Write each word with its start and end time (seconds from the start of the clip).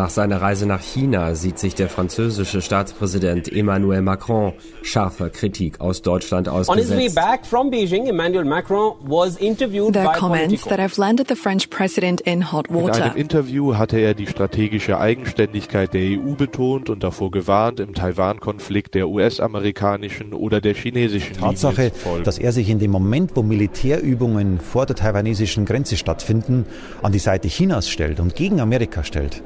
Nach 0.00 0.08
seiner 0.08 0.40
Reise 0.40 0.64
nach 0.64 0.80
China 0.80 1.34
sieht 1.34 1.58
sich 1.58 1.74
der 1.74 1.90
französische 1.90 2.62
Staatspräsident 2.62 3.52
Emmanuel 3.52 4.00
Macron 4.00 4.54
scharfer 4.80 5.28
Kritik 5.28 5.78
aus 5.78 6.00
Deutschland 6.00 6.48
ausgesetzt. 6.48 6.90
On 6.90 6.96
his 6.96 7.14
way 7.14 7.14
back 7.14 7.44
from 7.44 7.70
Beijing, 7.70 8.06
Emmanuel 8.06 8.46
Macron 8.46 8.94
was 9.02 9.36
interviewed 9.36 9.92
the 9.92 10.06
comments 10.18 10.64
that 10.64 10.78
have 10.78 10.98
landed 10.98 11.28
the 11.28 11.34
French 11.34 11.68
president 11.68 12.22
in 12.22 12.50
hot 12.50 12.70
water. 12.70 12.96
In 12.96 13.02
einem 13.02 13.16
Interview 13.16 13.76
hatte 13.76 13.98
er 13.98 14.14
die 14.14 14.26
strategische 14.26 14.98
Eigenständigkeit 14.98 15.92
der 15.92 16.18
EU 16.18 16.34
betont 16.34 16.88
und 16.88 17.02
davor 17.04 17.30
gewarnt, 17.30 17.78
im 17.78 17.92
Taiwan-Konflikt 17.92 18.94
der 18.94 19.06
US-amerikanischen 19.06 20.32
oder 20.32 20.62
der 20.62 20.72
chinesischen 20.72 21.36
Tatsache, 21.36 21.92
dass 22.24 22.38
er 22.38 22.52
sich 22.52 22.70
in 22.70 22.78
dem 22.78 22.90
Moment, 22.90 23.32
wo 23.34 23.42
Militärübungen 23.42 24.60
vor 24.60 24.86
der 24.86 24.96
taiwanesischen 24.96 25.66
Grenze 25.66 25.98
stattfinden, 25.98 26.64
an 27.02 27.12
die 27.12 27.18
Seite 27.18 27.48
Chinas 27.48 27.90
stellt 27.90 28.18
und 28.18 28.34
gegen 28.34 28.62
Amerika 28.62 29.04
stellt 29.04 29.42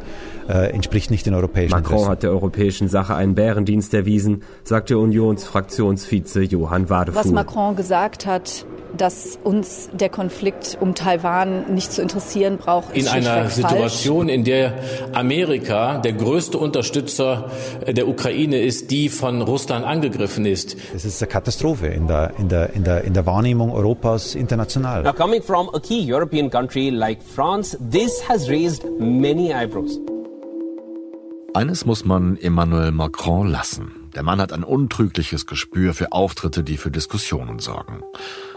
äh, 0.48 0.70
entspricht 0.70 1.10
nicht 1.10 1.26
den 1.26 1.34
europäischen 1.34 1.72
Macron 1.72 1.92
Interessen. 1.92 2.10
hat 2.10 2.22
der 2.22 2.30
europäischen 2.30 2.88
Sache 2.88 3.14
einen 3.14 3.34
Bärendienst 3.34 3.94
erwiesen, 3.94 4.42
sagte 4.62 4.98
Unionsfraktionsvize 4.98 6.42
Johann 6.42 6.90
Wadefuhl. 6.90 7.24
Was 7.24 7.30
Macron 7.30 7.76
gesagt 7.76 8.26
hat, 8.26 8.66
dass 8.96 9.38
uns 9.42 9.90
der 9.92 10.08
Konflikt 10.08 10.78
um 10.80 10.94
Taiwan 10.94 11.74
nicht 11.74 11.92
zu 11.92 12.02
interessieren 12.02 12.58
braucht. 12.58 12.96
Ist 12.96 13.12
in 13.14 13.26
einer 13.26 13.48
Situation, 13.48 14.28
in 14.28 14.44
der 14.44 14.74
Amerika 15.12 15.98
der 15.98 16.12
größte 16.12 16.58
Unterstützer 16.58 17.50
der 17.86 18.08
Ukraine 18.08 18.60
ist, 18.60 18.90
die 18.90 19.08
von 19.08 19.42
Russland 19.42 19.84
angegriffen 19.84 20.46
ist. 20.46 20.76
Es 20.94 21.04
ist 21.04 21.20
eine 21.22 21.28
Katastrophe 21.28 21.88
in 21.88 22.06
der, 22.06 22.32
in 22.38 22.48
der, 22.48 22.72
in 22.74 22.84
der, 22.84 23.04
in 23.04 23.14
der 23.14 23.26
Wahrnehmung 23.26 23.72
Europas 23.72 24.34
international. 24.34 25.02
Now 25.02 25.12
coming 25.12 25.42
from 25.42 25.70
a 25.74 25.80
key 25.80 26.00
European 26.00 26.50
country 26.50 26.90
like 26.90 27.22
France, 27.22 27.76
this 27.90 28.28
has 28.28 28.48
raised 28.48 28.84
many 28.98 29.52
eyebrows. 29.52 29.98
Eines 31.56 31.86
muss 31.86 32.04
man 32.04 32.36
Emmanuel 32.36 32.90
Macron 32.90 33.46
lassen. 33.46 33.92
Der 34.16 34.24
Mann 34.24 34.40
hat 34.40 34.52
ein 34.52 34.64
untrügliches 34.64 35.46
Gespür 35.46 35.94
für 35.94 36.10
Auftritte, 36.10 36.64
die 36.64 36.76
für 36.76 36.90
Diskussionen 36.90 37.60
sorgen. 37.60 38.02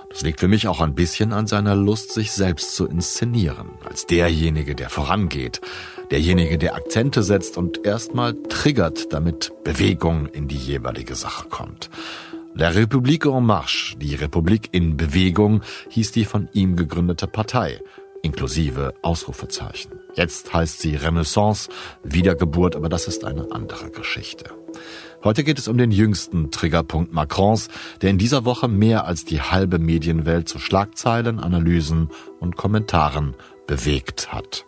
Das 0.10 0.24
liegt 0.24 0.40
für 0.40 0.48
mich 0.48 0.68
auch 0.68 0.82
ein 0.82 0.96
bisschen 0.96 1.32
an 1.32 1.46
seiner 1.46 1.76
Lust, 1.76 2.12
sich 2.12 2.32
selbst 2.32 2.76
zu 2.76 2.88
inszenieren, 2.88 3.70
als 3.88 4.08
derjenige, 4.08 4.74
der 4.74 4.90
vorangeht, 4.90 5.62
derjenige, 6.10 6.58
der 6.58 6.74
Akzente 6.74 7.22
setzt 7.22 7.56
und 7.56 7.86
erstmal 7.86 8.34
triggert, 8.50 9.14
damit 9.14 9.52
Bewegung 9.64 10.26
in 10.26 10.48
die 10.48 10.58
jeweilige 10.58 11.14
Sache 11.14 11.50
kommt. 11.50 11.92
La 12.56 12.70
République 12.70 13.28
en 13.28 13.46
Marche, 13.46 13.96
die 14.00 14.16
Republik 14.16 14.70
in 14.72 14.98
Bewegung, 14.98 15.62
hieß 15.90 16.14
die 16.14 16.26
von 16.26 16.50
ihm 16.54 16.76
gegründete 16.76 17.28
Partei 17.28 17.80
inklusive 18.22 18.94
Ausrufezeichen. 19.02 19.92
Jetzt 20.16 20.54
heißt 20.54 20.80
sie 20.80 20.96
Renaissance, 20.96 21.70
Wiedergeburt, 22.04 22.76
aber 22.76 22.90
das 22.90 23.08
ist 23.08 23.24
eine 23.26 23.52
andere 23.52 23.90
Geschichte. 23.92 24.52
Heute 25.24 25.44
geht 25.44 25.60
es 25.60 25.68
um 25.68 25.78
den 25.78 25.92
jüngsten 25.92 26.52
Triggerpunkt 26.52 27.12
Macrons, 27.12 27.70
der 28.02 28.12
in 28.12 28.18
dieser 28.18 28.46
Woche 28.46 28.68
mehr 28.68 29.06
als 29.06 29.26
die 29.26 29.42
halbe 29.42 29.80
Medienwelt 29.80 30.48
zu 30.48 30.60
Schlagzeilen, 30.60 31.40
Analysen 31.40 32.10
und 32.40 32.56
Kommentaren 32.56 33.36
bewegt 33.66 34.32
hat. 34.32 34.66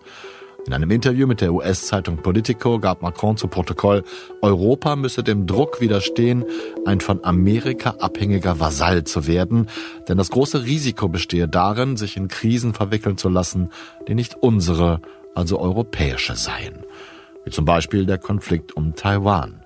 In 0.70 0.76
einem 0.76 0.92
Interview 0.92 1.26
mit 1.26 1.42
der 1.42 1.52
US-Zeitung 1.52 2.18
Politico 2.18 2.78
gab 2.78 3.02
Macron 3.02 3.36
zu 3.38 3.48
Protokoll, 3.48 4.04
Europa 4.44 4.96
müsse 4.96 5.24
dem 5.24 5.48
Druck 5.48 5.82
widerstehen, 5.82 6.46
ein 6.86 7.00
von 7.00 7.24
Amerika 7.24 7.96
abhängiger 7.98 8.60
Vasall 8.60 9.04
zu 9.04 9.26
werden, 9.26 9.66
denn 10.08 10.20
das 10.20 10.30
große 10.30 10.66
Risiko 10.66 11.10
bestehe 11.10 11.48
darin, 11.48 11.98
sich 11.98 12.18
in 12.18 12.28
Krisen 12.28 12.76
verwickeln 12.76 13.18
zu 13.18 13.30
lassen, 13.30 13.72
die 14.08 14.14
nicht 14.14 14.36
unsere, 14.36 15.02
also 15.34 15.60
europäische 15.60 16.36
seien. 16.36 16.86
Wie 17.46 17.50
zum 17.50 17.66
Beispiel 17.66 18.06
der 18.06 18.20
Konflikt 18.20 18.78
um 18.78 18.94
Taiwan. 18.94 19.64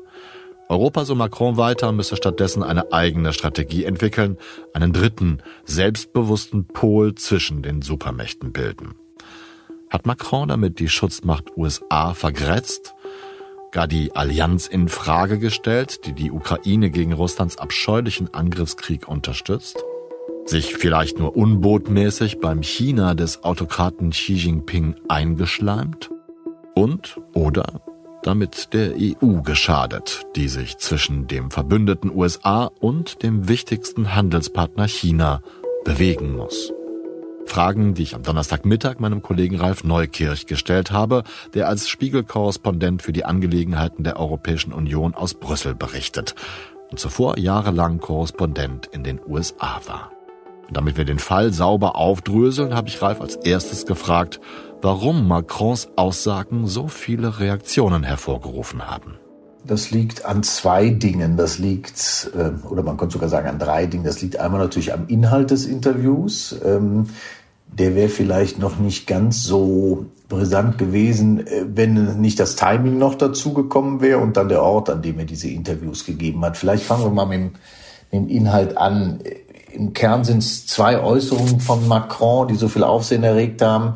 Europa, 0.70 1.04
so 1.04 1.16
Macron 1.16 1.58
weiter, 1.58 1.92
müsse 1.92 2.16
stattdessen 2.16 2.64
eine 2.64 2.94
eigene 2.94 3.34
Strategie 3.34 3.84
entwickeln, 3.84 4.38
einen 4.74 4.94
dritten, 4.94 5.40
selbstbewussten 5.66 6.66
Pol 6.66 7.14
zwischen 7.16 7.62
den 7.62 7.82
Supermächten 7.82 8.54
bilden. 8.54 8.96
Hat 9.94 10.08
Macron 10.08 10.48
damit 10.48 10.80
die 10.80 10.90
Schutzmacht 10.90 11.56
USA 11.56 12.16
vergrätzt? 12.16 12.96
Gar 13.72 13.88
die 13.88 14.16
Allianz 14.16 14.66
in 14.66 14.90
Frage 14.90 15.38
gestellt, 15.38 16.08
die 16.08 16.14
die 16.14 16.32
Ukraine 16.32 16.90
gegen 16.90 17.14
Russlands 17.14 17.60
abscheulichen 17.60 18.34
Angriffskrieg 18.34 19.08
unterstützt? 19.08 19.84
Sich 20.46 20.74
vielleicht 20.74 21.20
nur 21.20 21.36
unbotmäßig 21.38 22.40
beim 22.40 22.64
China 22.64 23.14
des 23.14 23.44
Autokraten 23.44 24.10
Xi 24.10 24.34
Jinping 24.34 24.96
eingeschleimt? 25.10 26.10
Und 26.74 27.20
oder 27.36 27.82
damit 28.24 28.74
der 28.74 28.96
EU 28.96 29.42
geschadet, 29.42 30.24
die 30.36 30.48
sich 30.48 30.80
zwischen 30.80 31.28
dem 31.28 31.52
verbündeten 31.52 32.12
USA 32.12 32.66
und 32.80 33.22
dem 33.22 33.48
wichtigsten 33.48 34.16
Handelspartner 34.16 34.88
China 34.88 35.44
bewegen 35.86 36.36
muss. 36.36 36.74
Fragen, 37.46 37.94
die 37.94 38.04
ich 38.04 38.16
am 38.16 38.24
Donnerstagmittag 38.24 39.00
meinem 39.00 39.22
Kollegen 39.22 39.60
Ralf 39.60 39.84
Neukirch 39.84 40.48
gestellt 40.48 40.92
habe, 40.92 41.24
der 41.54 41.68
als 41.68 41.88
Spiegelkorrespondent 41.88 43.02
für 43.02 43.14
die 43.14 43.26
Angelegenheiten 43.26 44.04
der 44.04 44.20
Europäischen 44.20 44.74
Union 44.74 45.14
aus 45.14 45.34
Brüssel 45.34 45.76
berichtet 45.76 46.36
und 46.90 47.00
zuvor 47.00 47.38
jahrelang 47.38 48.00
Korrespondent 48.00 48.88
in 48.88 49.04
den 49.04 49.20
USA 49.26 49.82
war. 49.86 50.12
Und 50.68 50.78
damit 50.78 50.98
wir 50.98 51.06
den 51.06 51.20
Fall 51.20 51.54
sauber 51.54 51.96
aufdröseln, 51.96 52.76
habe 52.76 52.88
ich 52.88 53.02
Ralf 53.02 53.22
als 53.22 53.36
erstes 53.36 53.86
gefragt, 53.86 54.40
warum 54.82 55.28
Macrons 55.28 55.90
Aussagen 55.96 56.68
so 56.68 56.88
viele 56.88 57.40
Reaktionen 57.40 58.04
hervorgerufen 58.04 58.90
haben. 58.90 59.18
Das 59.66 59.92
liegt 59.92 60.26
an 60.26 60.44
zwei 60.44 60.90
Dingen. 60.90 61.38
Das 61.38 61.58
liegt, 61.58 62.32
äh, 62.36 62.52
oder 62.68 62.84
man 62.84 62.98
könnte 62.98 63.14
sogar 63.14 63.30
sagen 63.30 63.48
an 63.48 63.60
drei 63.60 63.86
Dingen. 63.86 64.04
Das 64.04 64.22
liegt 64.22 64.38
einmal 64.38 64.60
natürlich 64.60 64.94
am 64.94 65.08
Inhalt 65.08 65.52
des 65.52 65.66
Interviews. 65.66 66.56
Ähm, 66.66 67.08
der 67.68 67.96
wäre 67.96 68.10
vielleicht 68.10 68.60
noch 68.60 68.78
nicht 68.78 69.08
ganz 69.08 69.44
so 69.44 70.06
brisant 70.30 70.78
gewesen, 70.78 71.48
äh, 71.48 71.66
wenn 71.74 72.20
nicht 72.20 72.40
das 72.40 72.56
Timing 72.56 72.98
noch 72.98 73.16
dazu 73.16 73.54
gekommen 73.54 74.02
wäre 74.02 74.20
und 74.20 74.38
dann 74.38 74.50
der 74.50 74.62
Ort, 74.62 74.90
an 74.90 75.02
dem 75.02 75.20
er 75.20 75.26
diese 75.26 75.48
Interviews 75.48 76.06
gegeben 76.06 76.44
hat. 76.44 76.58
Vielleicht 76.58 76.84
fangen 76.84 77.04
wir 77.04 77.12
mal 77.12 77.26
mit 77.26 77.40
dem, 77.40 77.52
mit 78.12 78.22
dem 78.22 78.28
Inhalt 78.28 78.78
an. 78.78 79.20
Im 79.72 79.94
Kern 79.94 80.24
sind 80.24 80.40
es 80.40 80.68
zwei 80.68 81.00
Äußerungen 81.00 81.60
von 81.60 81.88
Macron, 81.88 82.48
die 82.48 82.56
so 82.56 82.68
viel 82.68 82.84
Aufsehen 82.84 83.24
erregt 83.24 83.62
haben. 83.62 83.96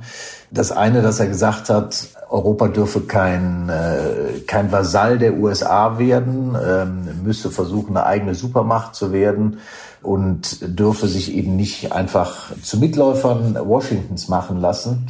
Das 0.50 0.72
eine, 0.72 1.01
dass 1.01 1.19
er 1.19 1.27
gesagt 1.27 1.69
hat, 1.69 2.07
Europa 2.29 2.67
dürfe 2.67 3.01
kein, 3.01 3.69
äh, 3.69 4.39
kein 4.45 4.71
Vasall 4.71 5.17
der 5.17 5.38
USA 5.38 5.97
werden, 5.97 6.55
ähm, 6.61 7.23
müsse 7.23 7.49
versuchen, 7.51 7.95
eine 7.95 8.05
eigene 8.05 8.35
Supermacht 8.35 8.95
zu 8.95 9.11
werden 9.11 9.59
und 10.01 10.79
dürfe 10.79 11.07
sich 11.07 11.33
eben 11.33 11.55
nicht 11.55 11.91
einfach 11.91 12.51
zu 12.61 12.77
Mitläufern 12.77 13.55
Washingtons 13.55 14.27
machen 14.27 14.61
lassen. 14.61 15.07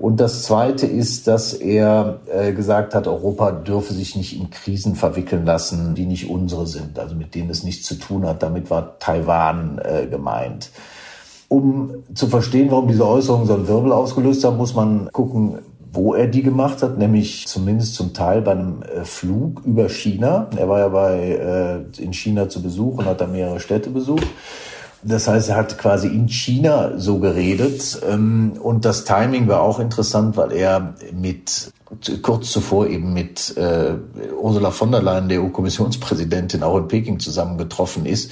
Und 0.00 0.18
das 0.18 0.44
Zweite 0.44 0.86
ist, 0.86 1.26
dass 1.26 1.52
er 1.52 2.20
äh, 2.32 2.52
gesagt 2.52 2.94
hat, 2.94 3.06
Europa 3.06 3.52
dürfe 3.52 3.92
sich 3.92 4.16
nicht 4.16 4.34
in 4.34 4.48
Krisen 4.48 4.94
verwickeln 4.96 5.44
lassen, 5.44 5.94
die 5.94 6.06
nicht 6.06 6.30
unsere 6.30 6.66
sind, 6.66 6.98
also 6.98 7.14
mit 7.14 7.34
denen 7.34 7.50
es 7.50 7.64
nichts 7.64 7.86
zu 7.86 7.96
tun 7.96 8.26
hat. 8.26 8.42
Damit 8.42 8.70
war 8.70 8.98
Taiwan 8.98 9.78
äh, 9.84 10.06
gemeint. 10.06 10.70
Um 11.48 12.04
zu 12.14 12.28
verstehen, 12.28 12.70
warum 12.70 12.88
diese 12.88 13.06
Äußerungen 13.06 13.46
so 13.46 13.54
einen 13.54 13.68
Wirbel 13.68 13.92
ausgelöst 13.92 14.42
haben, 14.44 14.56
muss 14.56 14.74
man 14.74 15.10
gucken, 15.12 15.58
wo 15.92 16.14
er 16.14 16.26
die 16.26 16.42
gemacht 16.42 16.82
hat, 16.82 16.98
nämlich 16.98 17.46
zumindest 17.46 17.94
zum 17.94 18.12
Teil 18.12 18.42
bei 18.42 18.52
einem 18.52 18.82
äh, 18.82 19.04
Flug 19.04 19.62
über 19.64 19.88
China. 19.88 20.48
Er 20.56 20.68
war 20.68 20.78
ja 20.78 20.88
bei, 20.88 21.84
äh, 21.98 22.02
in 22.02 22.12
China 22.12 22.48
zu 22.48 22.62
Besuch 22.62 22.98
und 22.98 23.06
hat 23.06 23.20
da 23.20 23.26
mehrere 23.26 23.60
Städte 23.60 23.90
besucht. 23.90 24.26
Das 25.02 25.28
heißt, 25.28 25.48
er 25.48 25.56
hat 25.56 25.78
quasi 25.78 26.08
in 26.08 26.28
China 26.28 26.92
so 26.98 27.18
geredet. 27.18 28.00
Ähm, 28.08 28.52
und 28.60 28.84
das 28.84 29.04
Timing 29.04 29.48
war 29.48 29.62
auch 29.62 29.80
interessant, 29.80 30.36
weil 30.36 30.52
er 30.52 30.94
mit 31.12 31.72
kurz 32.22 32.52
zuvor 32.52 32.86
eben 32.86 33.12
mit 33.12 33.56
äh, 33.56 33.94
Ursula 34.40 34.70
von 34.70 34.92
der 34.92 35.02
Leyen, 35.02 35.28
der 35.28 35.42
EU-Kommissionspräsidentin, 35.42 36.62
auch 36.62 36.76
in 36.76 36.86
Peking 36.86 37.18
zusammengetroffen 37.18 38.06
ist, 38.06 38.30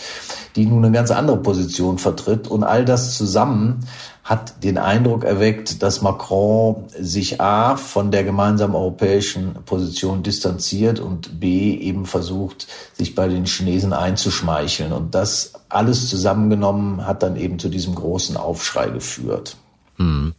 die 0.55 0.65
nun 0.65 0.85
eine 0.85 0.95
ganz 0.95 1.11
andere 1.11 1.39
Position 1.39 1.99
vertritt. 1.99 2.47
Und 2.47 2.63
all 2.63 2.85
das 2.85 3.17
zusammen 3.17 3.81
hat 4.29 4.63
den 4.63 4.77
Eindruck 4.77 5.25
erweckt, 5.25 5.83
dass 5.83 6.03
Macron 6.03 6.85
sich 7.01 7.41
A 7.41 7.79
von 7.79 8.11
der 8.11 8.25
gemeinsamen 8.25 8.75
europäischen 8.75 9.55
Position 9.65 10.23
distanziert 10.23 11.01
und 11.01 11.41
B 11.41 11.75
eben 11.75 12.05
versucht, 12.05 12.67
sich 12.93 13.15
bei 13.15 13.27
den 13.27 13.47
Chinesen 13.47 13.95
einzuschmeicheln. 13.95 14.93
Und 14.93 15.15
das 15.15 15.55
alles 15.71 16.11
zusammengenommen 16.11 17.07
hat 17.07 17.23
dann 17.23 17.37
eben 17.37 17.59
zu 17.59 17.71
diesem 17.71 17.95
großen 17.95 18.37
Aufschrei 18.37 18.91
geführt. 18.91 19.57
Hm. 19.97 20.35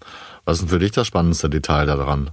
Was 0.46 0.58
ist 0.58 0.62
denn 0.62 0.70
für 0.70 0.80
dich 0.80 0.92
das 0.92 1.08
spannendste 1.08 1.50
Detail 1.50 1.88
daran? 1.88 2.30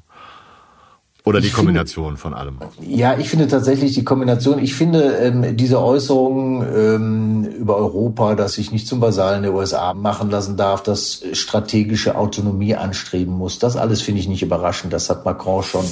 Oder 1.27 1.41
die 1.41 1.51
Kombination 1.51 2.17
finde, 2.17 2.21
von 2.21 2.35
allem? 2.35 2.59
Ja, 2.81 3.19
ich 3.19 3.29
finde 3.29 3.49
tatsächlich 3.49 3.95
die 3.95 4.05
Kombination. 4.05 4.61
Ich 4.61 4.77
finde 4.77 5.17
ähm, 5.17 5.57
diese 5.57 5.83
Äußerung 5.83 6.63
ähm, 6.63 7.45
über 7.45 7.77
Europa, 7.77 8.37
dass 8.37 8.53
sich 8.53 8.71
nicht 8.71 8.87
zum 8.87 9.01
Vasallen 9.01 9.43
der 9.43 9.53
USA 9.53 9.93
machen 9.93 10.31
lassen 10.31 10.57
darf, 10.57 10.85
dass 10.85 11.25
strategische 11.33 12.15
Autonomie 12.17 12.77
anstreben 12.77 13.35
muss, 13.35 13.59
das 13.59 13.77
alles 13.77 14.03
finde 14.03 14.21
ich 14.21 14.29
nicht 14.29 14.45
überraschend. 14.45 14.93
Das 14.93 15.11
hat 15.11 15.25
Macron 15.25 15.65
schon 15.65 15.85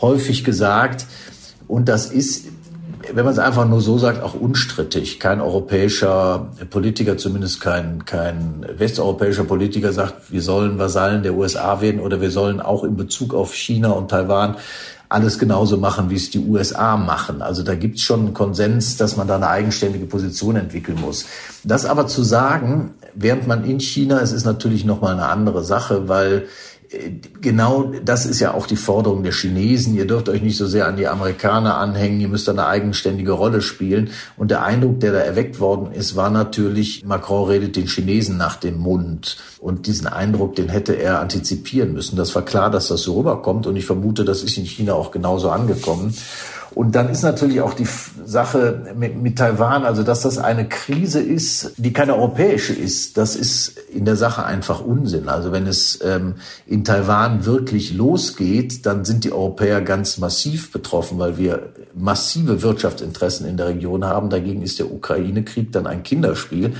häufig 0.00 0.42
gesagt. 0.42 1.06
Und 1.68 1.88
das 1.88 2.06
ist 2.10 2.46
wenn 3.12 3.24
man 3.24 3.32
es 3.32 3.38
einfach 3.38 3.66
nur 3.66 3.80
so 3.80 3.98
sagt, 3.98 4.22
auch 4.22 4.34
unstrittig. 4.34 5.18
Kein 5.18 5.40
europäischer 5.40 6.50
Politiker, 6.70 7.16
zumindest 7.16 7.60
kein, 7.60 8.04
kein 8.04 8.66
westeuropäischer 8.76 9.44
Politiker 9.44 9.92
sagt, 9.92 10.30
wir 10.30 10.42
sollen 10.42 10.78
Vasallen 10.78 11.22
der 11.22 11.34
USA 11.34 11.80
werden 11.80 12.00
oder 12.00 12.20
wir 12.20 12.30
sollen 12.30 12.60
auch 12.60 12.84
in 12.84 12.96
Bezug 12.96 13.34
auf 13.34 13.54
China 13.54 13.90
und 13.90 14.10
Taiwan 14.10 14.56
alles 15.12 15.38
genauso 15.38 15.76
machen, 15.76 16.08
wie 16.08 16.16
es 16.16 16.30
die 16.30 16.38
USA 16.38 16.96
machen. 16.96 17.42
Also 17.42 17.62
da 17.62 17.74
gibt 17.74 17.96
es 17.96 18.02
schon 18.02 18.20
einen 18.20 18.34
Konsens, 18.34 18.96
dass 18.96 19.16
man 19.16 19.28
da 19.28 19.36
eine 19.36 19.48
eigenständige 19.48 20.06
Position 20.06 20.56
entwickeln 20.56 20.98
muss. 21.00 21.26
Das 21.64 21.84
aber 21.84 22.06
zu 22.06 22.22
sagen, 22.22 22.94
während 23.14 23.46
man 23.46 23.64
in 23.64 23.78
China, 23.78 24.20
es 24.20 24.32
ist 24.32 24.46
natürlich 24.46 24.84
nochmal 24.84 25.12
eine 25.12 25.26
andere 25.26 25.64
Sache, 25.64 26.08
weil 26.08 26.46
genau 27.40 27.92
das 28.04 28.26
ist 28.26 28.40
ja 28.40 28.54
auch 28.54 28.66
die 28.66 28.76
Forderung 28.76 29.22
der 29.22 29.32
Chinesen. 29.32 29.94
Ihr 29.94 30.06
dürft 30.06 30.28
euch 30.28 30.42
nicht 30.42 30.56
so 30.56 30.66
sehr 30.66 30.86
an 30.86 30.96
die 30.96 31.08
Amerikaner 31.08 31.76
anhängen, 31.78 32.20
ihr 32.20 32.28
müsst 32.28 32.48
eine 32.48 32.66
eigenständige 32.66 33.32
Rolle 33.32 33.62
spielen. 33.62 34.10
Und 34.36 34.50
der 34.50 34.62
Eindruck, 34.62 35.00
der 35.00 35.12
da 35.12 35.18
erweckt 35.18 35.60
worden 35.60 35.92
ist, 35.92 36.16
war 36.16 36.30
natürlich, 36.30 37.04
Macron 37.04 37.48
redet 37.48 37.76
den 37.76 37.86
Chinesen 37.86 38.36
nach 38.36 38.56
dem 38.56 38.78
Mund. 38.78 39.36
Und 39.60 39.86
diesen 39.86 40.06
Eindruck, 40.06 40.56
den 40.56 40.68
hätte 40.68 40.94
er 40.94 41.20
antizipieren 41.20 41.92
müssen. 41.92 42.16
Das 42.16 42.34
war 42.34 42.42
klar, 42.42 42.70
dass 42.70 42.88
das 42.88 43.02
so 43.02 43.16
rüberkommt. 43.16 43.66
Und 43.66 43.76
ich 43.76 43.86
vermute, 43.86 44.24
das 44.24 44.42
ist 44.42 44.58
in 44.58 44.64
China 44.64 44.94
auch 44.94 45.10
genauso 45.10 45.50
angekommen. 45.50 46.14
Und 46.74 46.94
dann 46.94 47.08
ist 47.08 47.22
natürlich 47.22 47.60
auch 47.60 47.74
die 47.74 47.86
Sache 48.24 48.94
mit, 48.96 49.20
mit, 49.20 49.38
Taiwan, 49.38 49.84
also 49.84 50.02
dass 50.02 50.22
das 50.22 50.38
eine 50.38 50.68
Krise 50.68 51.20
ist, 51.20 51.72
die 51.76 51.92
keine 51.92 52.14
europäische 52.14 52.72
ist, 52.72 53.16
das 53.18 53.36
ist 53.36 53.78
in 53.92 54.04
der 54.04 54.16
Sache 54.16 54.44
einfach 54.44 54.80
Unsinn. 54.80 55.28
Also 55.28 55.52
wenn 55.52 55.66
es 55.66 56.00
ähm, 56.02 56.36
in 56.66 56.84
Taiwan 56.84 57.44
wirklich 57.44 57.92
losgeht, 57.92 58.86
dann 58.86 59.04
sind 59.04 59.24
die 59.24 59.32
Europäer 59.32 59.82
ganz 59.82 60.18
massiv 60.18 60.72
betroffen, 60.72 61.18
weil 61.18 61.36
wir 61.36 61.72
massive 61.94 62.62
Wirtschaftsinteressen 62.62 63.46
in 63.46 63.56
der 63.56 63.68
Region 63.68 64.04
haben. 64.04 64.30
Dagegen 64.30 64.62
ist 64.62 64.78
der 64.78 64.90
Ukraine-Krieg 64.90 65.72
dann 65.72 65.86
ein 65.86 66.02
Kinderspiel. 66.02 66.74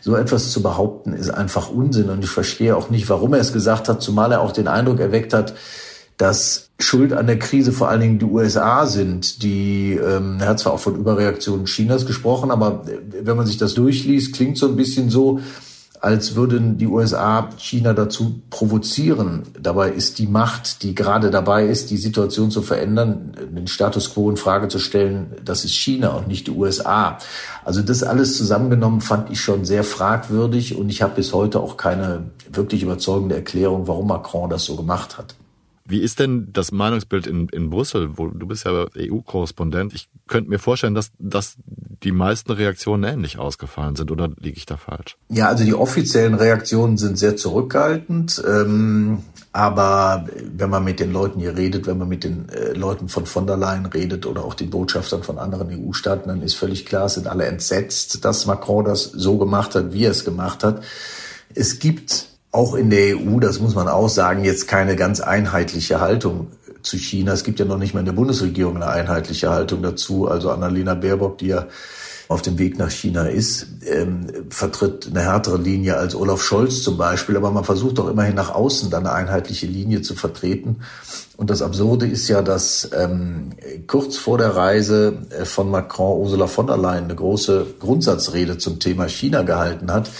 So 0.00 0.16
etwas 0.16 0.50
zu 0.50 0.62
behaupten, 0.62 1.12
ist 1.12 1.30
einfach 1.30 1.70
Unsinn. 1.70 2.10
Und 2.10 2.24
ich 2.24 2.30
verstehe 2.30 2.76
auch 2.76 2.90
nicht, 2.90 3.08
warum 3.08 3.34
er 3.34 3.40
es 3.40 3.52
gesagt 3.52 3.88
hat, 3.88 4.02
zumal 4.02 4.32
er 4.32 4.40
auch 4.40 4.52
den 4.52 4.68
Eindruck 4.68 5.00
erweckt 5.00 5.32
hat, 5.32 5.54
dass 6.16 6.67
Schuld 6.80 7.12
an 7.12 7.26
der 7.26 7.40
Krise 7.40 7.72
vor 7.72 7.88
allen 7.88 8.00
Dingen 8.00 8.18
die 8.20 8.24
USA 8.24 8.86
sind, 8.86 9.42
die, 9.42 9.94
ähm, 9.94 10.38
er 10.40 10.48
hat 10.48 10.60
zwar 10.60 10.74
auch 10.74 10.80
von 10.80 10.94
Überreaktionen 10.94 11.66
Chinas 11.66 12.06
gesprochen, 12.06 12.52
aber 12.52 12.84
äh, 12.86 13.26
wenn 13.26 13.36
man 13.36 13.46
sich 13.46 13.56
das 13.56 13.74
durchliest, 13.74 14.32
klingt 14.32 14.56
so 14.58 14.68
ein 14.68 14.76
bisschen 14.76 15.10
so, 15.10 15.40
als 16.00 16.36
würden 16.36 16.78
die 16.78 16.86
USA 16.86 17.48
China 17.56 17.92
dazu 17.92 18.40
provozieren. 18.50 19.42
Dabei 19.60 19.90
ist 19.90 20.20
die 20.20 20.28
Macht, 20.28 20.84
die 20.84 20.94
gerade 20.94 21.30
dabei 21.30 21.66
ist, 21.66 21.90
die 21.90 21.96
Situation 21.96 22.52
zu 22.52 22.62
verändern, 22.62 23.32
den 23.50 23.66
Status 23.66 24.14
quo 24.14 24.30
in 24.30 24.36
Frage 24.36 24.68
zu 24.68 24.78
stellen, 24.78 25.32
das 25.44 25.64
ist 25.64 25.74
China 25.74 26.10
und 26.10 26.28
nicht 26.28 26.46
die 26.46 26.52
USA. 26.52 27.18
Also 27.64 27.82
das 27.82 28.04
alles 28.04 28.36
zusammengenommen 28.36 29.00
fand 29.00 29.30
ich 29.30 29.40
schon 29.40 29.64
sehr 29.64 29.82
fragwürdig 29.82 30.76
und 30.76 30.88
ich 30.88 31.02
habe 31.02 31.16
bis 31.16 31.32
heute 31.32 31.58
auch 31.58 31.76
keine 31.76 32.30
wirklich 32.52 32.84
überzeugende 32.84 33.34
Erklärung, 33.34 33.88
warum 33.88 34.06
Macron 34.06 34.48
das 34.48 34.64
so 34.64 34.76
gemacht 34.76 35.18
hat. 35.18 35.34
Wie 35.88 36.02
ist 36.02 36.20
denn 36.20 36.48
das 36.52 36.70
Meinungsbild 36.70 37.26
in, 37.26 37.48
in 37.48 37.70
Brüssel? 37.70 38.18
Wo, 38.18 38.28
du 38.28 38.46
bist 38.46 38.66
ja 38.66 38.86
EU-Korrespondent. 38.94 39.94
Ich 39.94 40.10
könnte 40.26 40.50
mir 40.50 40.58
vorstellen, 40.58 40.94
dass, 40.94 41.10
dass 41.18 41.56
die 42.02 42.12
meisten 42.12 42.52
Reaktionen 42.52 43.04
ähnlich 43.04 43.38
ausgefallen 43.38 43.96
sind, 43.96 44.10
oder 44.10 44.28
liege 44.38 44.58
ich 44.58 44.66
da 44.66 44.76
falsch? 44.76 45.16
Ja, 45.30 45.48
also 45.48 45.64
die 45.64 45.72
offiziellen 45.72 46.34
Reaktionen 46.34 46.98
sind 46.98 47.18
sehr 47.18 47.38
zurückhaltend. 47.38 48.42
Ähm, 48.46 49.22
aber 49.52 50.26
wenn 50.56 50.68
man 50.68 50.84
mit 50.84 51.00
den 51.00 51.10
Leuten 51.10 51.40
hier 51.40 51.56
redet, 51.56 51.86
wenn 51.86 51.96
man 51.96 52.08
mit 52.08 52.22
den 52.22 52.50
äh, 52.50 52.74
Leuten 52.74 53.08
von 53.08 53.24
von 53.24 53.46
der 53.46 53.56
Leyen 53.56 53.86
redet 53.86 54.26
oder 54.26 54.44
auch 54.44 54.52
den 54.52 54.68
Botschaftern 54.68 55.22
von 55.22 55.38
anderen 55.38 55.70
EU-Staaten, 55.70 56.28
dann 56.28 56.42
ist 56.42 56.54
völlig 56.54 56.84
klar, 56.84 57.08
sind 57.08 57.26
alle 57.26 57.46
entsetzt, 57.46 58.26
dass 58.26 58.44
Macron 58.44 58.84
das 58.84 59.04
so 59.04 59.38
gemacht 59.38 59.74
hat, 59.74 59.94
wie 59.94 60.04
er 60.04 60.10
es 60.10 60.26
gemacht 60.26 60.64
hat. 60.64 60.84
Es 61.54 61.78
gibt 61.78 62.26
auch 62.58 62.74
in 62.74 62.90
der 62.90 63.16
EU, 63.16 63.38
das 63.38 63.60
muss 63.60 63.76
man 63.76 63.86
auch 63.86 64.08
sagen, 64.08 64.44
jetzt 64.44 64.66
keine 64.66 64.96
ganz 64.96 65.20
einheitliche 65.20 66.00
Haltung 66.00 66.48
zu 66.82 66.98
China. 66.98 67.32
Es 67.32 67.44
gibt 67.44 67.60
ja 67.60 67.64
noch 67.64 67.78
nicht 67.78 67.94
mal 67.94 68.00
in 68.00 68.06
der 68.06 68.12
Bundesregierung 68.12 68.74
eine 68.74 68.88
einheitliche 68.88 69.50
Haltung 69.50 69.80
dazu. 69.80 70.26
Also 70.26 70.50
Annalena 70.50 70.94
Baerbock, 70.94 71.38
die 71.38 71.46
ja 71.46 71.68
auf 72.26 72.42
dem 72.42 72.58
Weg 72.58 72.76
nach 72.76 72.90
China 72.90 73.26
ist, 73.26 73.68
ähm, 73.86 74.26
vertritt 74.50 75.06
eine 75.06 75.22
härtere 75.22 75.56
Linie 75.56 75.98
als 75.98 76.16
Olaf 76.16 76.42
Scholz 76.42 76.82
zum 76.82 76.96
Beispiel. 76.96 77.36
Aber 77.36 77.52
man 77.52 77.62
versucht 77.62 77.98
doch 77.98 78.10
immerhin 78.10 78.34
nach 78.34 78.52
außen 78.52 78.90
dann 78.90 79.06
eine 79.06 79.14
einheitliche 79.14 79.66
Linie 79.66 80.02
zu 80.02 80.16
vertreten. 80.16 80.80
Und 81.36 81.50
das 81.50 81.62
Absurde 81.62 82.08
ist 82.08 82.26
ja, 82.26 82.42
dass 82.42 82.90
ähm, 82.92 83.50
kurz 83.86 84.16
vor 84.16 84.36
der 84.36 84.56
Reise 84.56 85.18
äh, 85.30 85.44
von 85.44 85.70
Macron 85.70 86.18
Ursula 86.18 86.48
von 86.48 86.66
der 86.66 86.76
Leyen 86.76 87.04
eine 87.04 87.14
große 87.14 87.66
Grundsatzrede 87.78 88.58
zum 88.58 88.80
Thema 88.80 89.08
China 89.08 89.42
gehalten 89.42 89.92
hat 89.92 90.10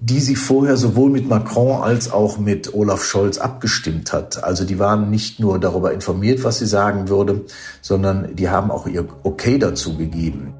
die 0.00 0.20
sie 0.20 0.36
vorher 0.36 0.76
sowohl 0.76 1.10
mit 1.10 1.28
Macron 1.28 1.82
als 1.82 2.12
auch 2.12 2.38
mit 2.38 2.72
Olaf 2.72 3.04
Scholz 3.04 3.38
abgestimmt 3.38 4.12
hat. 4.12 4.44
Also 4.44 4.64
die 4.64 4.78
waren 4.78 5.10
nicht 5.10 5.40
nur 5.40 5.58
darüber 5.58 5.92
informiert, 5.92 6.44
was 6.44 6.60
sie 6.60 6.66
sagen 6.66 7.08
würde, 7.08 7.44
sondern 7.80 8.36
die 8.36 8.48
haben 8.48 8.70
auch 8.70 8.86
ihr 8.86 9.06
Okay 9.24 9.58
dazu 9.58 9.96
gegeben. 9.96 10.54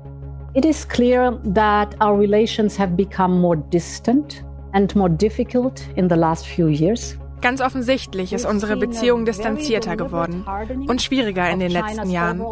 It 0.54 0.64
is 0.64 0.88
clear 0.88 1.38
that 1.54 1.94
our 2.02 2.18
relations 2.18 2.78
have 2.78 2.94
become 2.96 3.38
more 3.38 3.56
distant 3.56 4.44
and 4.72 4.94
more 4.96 5.10
difficult 5.10 5.82
in 5.94 6.08
the 6.08 6.16
last 6.16 6.46
few 6.46 6.66
years. 6.66 7.16
Ganz 7.40 7.60
offensichtlich 7.60 8.32
ist 8.32 8.44
unsere 8.44 8.76
Beziehung 8.76 9.24
distanzierter 9.24 9.96
geworden 9.96 10.44
und 10.88 11.00
schwieriger 11.00 11.48
in 11.48 11.60
den 11.60 11.70
letzten 11.70 12.10
Jahren. 12.10 12.42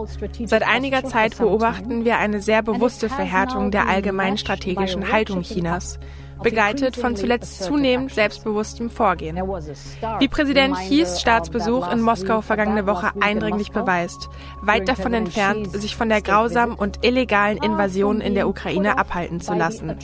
Seit 0.44 0.62
einiger 0.64 1.02
Zeit 1.02 1.36
beobachten 1.38 2.04
wir 2.04 2.18
eine 2.18 2.40
sehr 2.40 2.62
bewusste 2.62 3.08
Verhärtung 3.08 3.72
der 3.72 3.88
allgemeinen 3.88 4.38
strategischen 4.38 5.10
Haltung 5.10 5.42
Chinas 5.42 5.98
begleitet 6.42 6.96
von 6.96 7.16
zuletzt 7.16 7.62
zunehmend 7.62 8.12
selbstbewusstem 8.12 8.90
Vorgehen. 8.90 9.36
Wie 9.36 10.28
Präsident 10.28 10.76
Xis 10.76 11.20
Staatsbesuch 11.20 11.90
in 11.90 12.00
Moskau 12.00 12.40
vergangene 12.40 12.86
Woche 12.86 13.10
eindringlich 13.20 13.72
beweist, 13.72 14.28
weit 14.62 14.88
davon 14.88 15.14
entfernt, 15.14 15.72
sich 15.72 15.96
von 15.96 16.08
der 16.08 16.22
grausamen 16.22 16.76
und 16.76 17.04
illegalen 17.04 17.58
Invasion 17.58 18.20
in 18.20 18.34
der 18.34 18.48
Ukraine 18.48 18.98
abhalten 18.98 19.40
zu 19.40 19.54
lassen. 19.54 19.96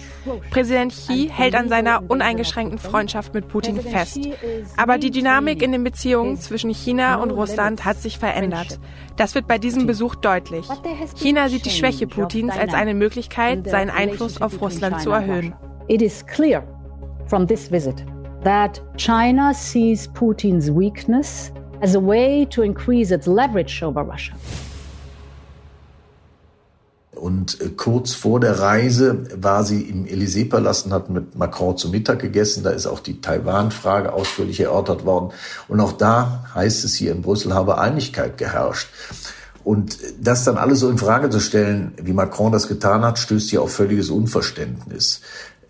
Präsident 0.50 0.92
Xi 0.92 1.30
hält 1.32 1.54
an 1.54 1.68
seiner 1.68 2.02
uneingeschränkten 2.08 2.78
Freundschaft 2.78 3.34
mit 3.34 3.48
Putin 3.48 3.80
fest. 3.80 4.20
Aber 4.76 4.98
die 4.98 5.10
Dynamik 5.10 5.62
in 5.62 5.72
den 5.72 5.84
Beziehungen 5.84 6.38
zwischen 6.38 6.70
China 6.70 7.16
und 7.16 7.30
Russland 7.30 7.84
hat 7.84 7.98
sich 7.98 8.18
verändert. 8.18 8.78
Das 9.16 9.34
wird 9.34 9.46
bei 9.46 9.58
diesem 9.58 9.86
Besuch 9.86 10.14
deutlich. 10.14 10.66
China 11.16 11.48
sieht 11.48 11.64
die 11.64 11.70
Schwäche 11.70 12.06
Putins 12.06 12.56
als 12.56 12.74
eine 12.74 12.94
Möglichkeit, 12.94 13.68
seinen 13.68 13.90
Einfluss 13.90 14.40
auf 14.40 14.60
Russland 14.60 15.00
zu 15.00 15.10
erhöhen. 15.10 15.54
It 15.88 16.00
is 16.00 16.22
clear 16.22 16.62
from 17.26 17.46
this 17.46 17.68
visit 17.68 18.04
that 18.42 18.80
China 18.96 19.52
sees 19.54 20.08
Putin's 20.08 20.70
weakness 20.70 21.50
as 21.80 21.94
a 21.94 22.00
way 22.00 22.44
to 22.46 22.62
increase 22.62 23.10
its 23.10 23.26
leverage 23.26 23.82
over 23.82 24.02
Russia. 24.02 24.34
Und 27.22 27.60
äh, 27.60 27.68
kurz 27.68 28.14
vor 28.14 28.40
der 28.40 28.58
Reise 28.58 29.24
war 29.36 29.64
sie 29.64 29.82
im 29.82 30.06
Élysée-Palast 30.06 30.86
und 30.86 30.92
hat 30.92 31.08
mit 31.08 31.36
Macron 31.36 31.76
zu 31.76 31.88
Mittag 31.88 32.18
gegessen. 32.18 32.64
Da 32.64 32.70
ist 32.70 32.86
auch 32.86 33.00
die 33.00 33.20
Taiwan-Frage 33.20 34.12
ausführlich 34.12 34.60
erörtert 34.60 35.04
worden. 35.04 35.30
Und 35.68 35.80
auch 35.80 35.92
da 35.92 36.44
heißt 36.54 36.84
es 36.84 36.94
hier 36.94 37.12
in 37.12 37.22
Brüssel, 37.22 37.54
habe 37.54 37.78
Einigkeit 37.78 38.38
geherrscht. 38.38 38.88
Und 39.64 39.98
das 40.20 40.42
dann 40.42 40.58
alles 40.58 40.80
so 40.80 40.90
in 40.90 40.98
Frage 40.98 41.30
zu 41.30 41.38
stellen, 41.38 41.92
wie 42.02 42.12
Macron 42.12 42.50
das 42.50 42.66
getan 42.66 43.02
hat, 43.02 43.20
stößt 43.20 43.50
hier 43.50 43.62
auf 43.62 43.72
völliges 43.72 44.10
Unverständnis. 44.10 45.20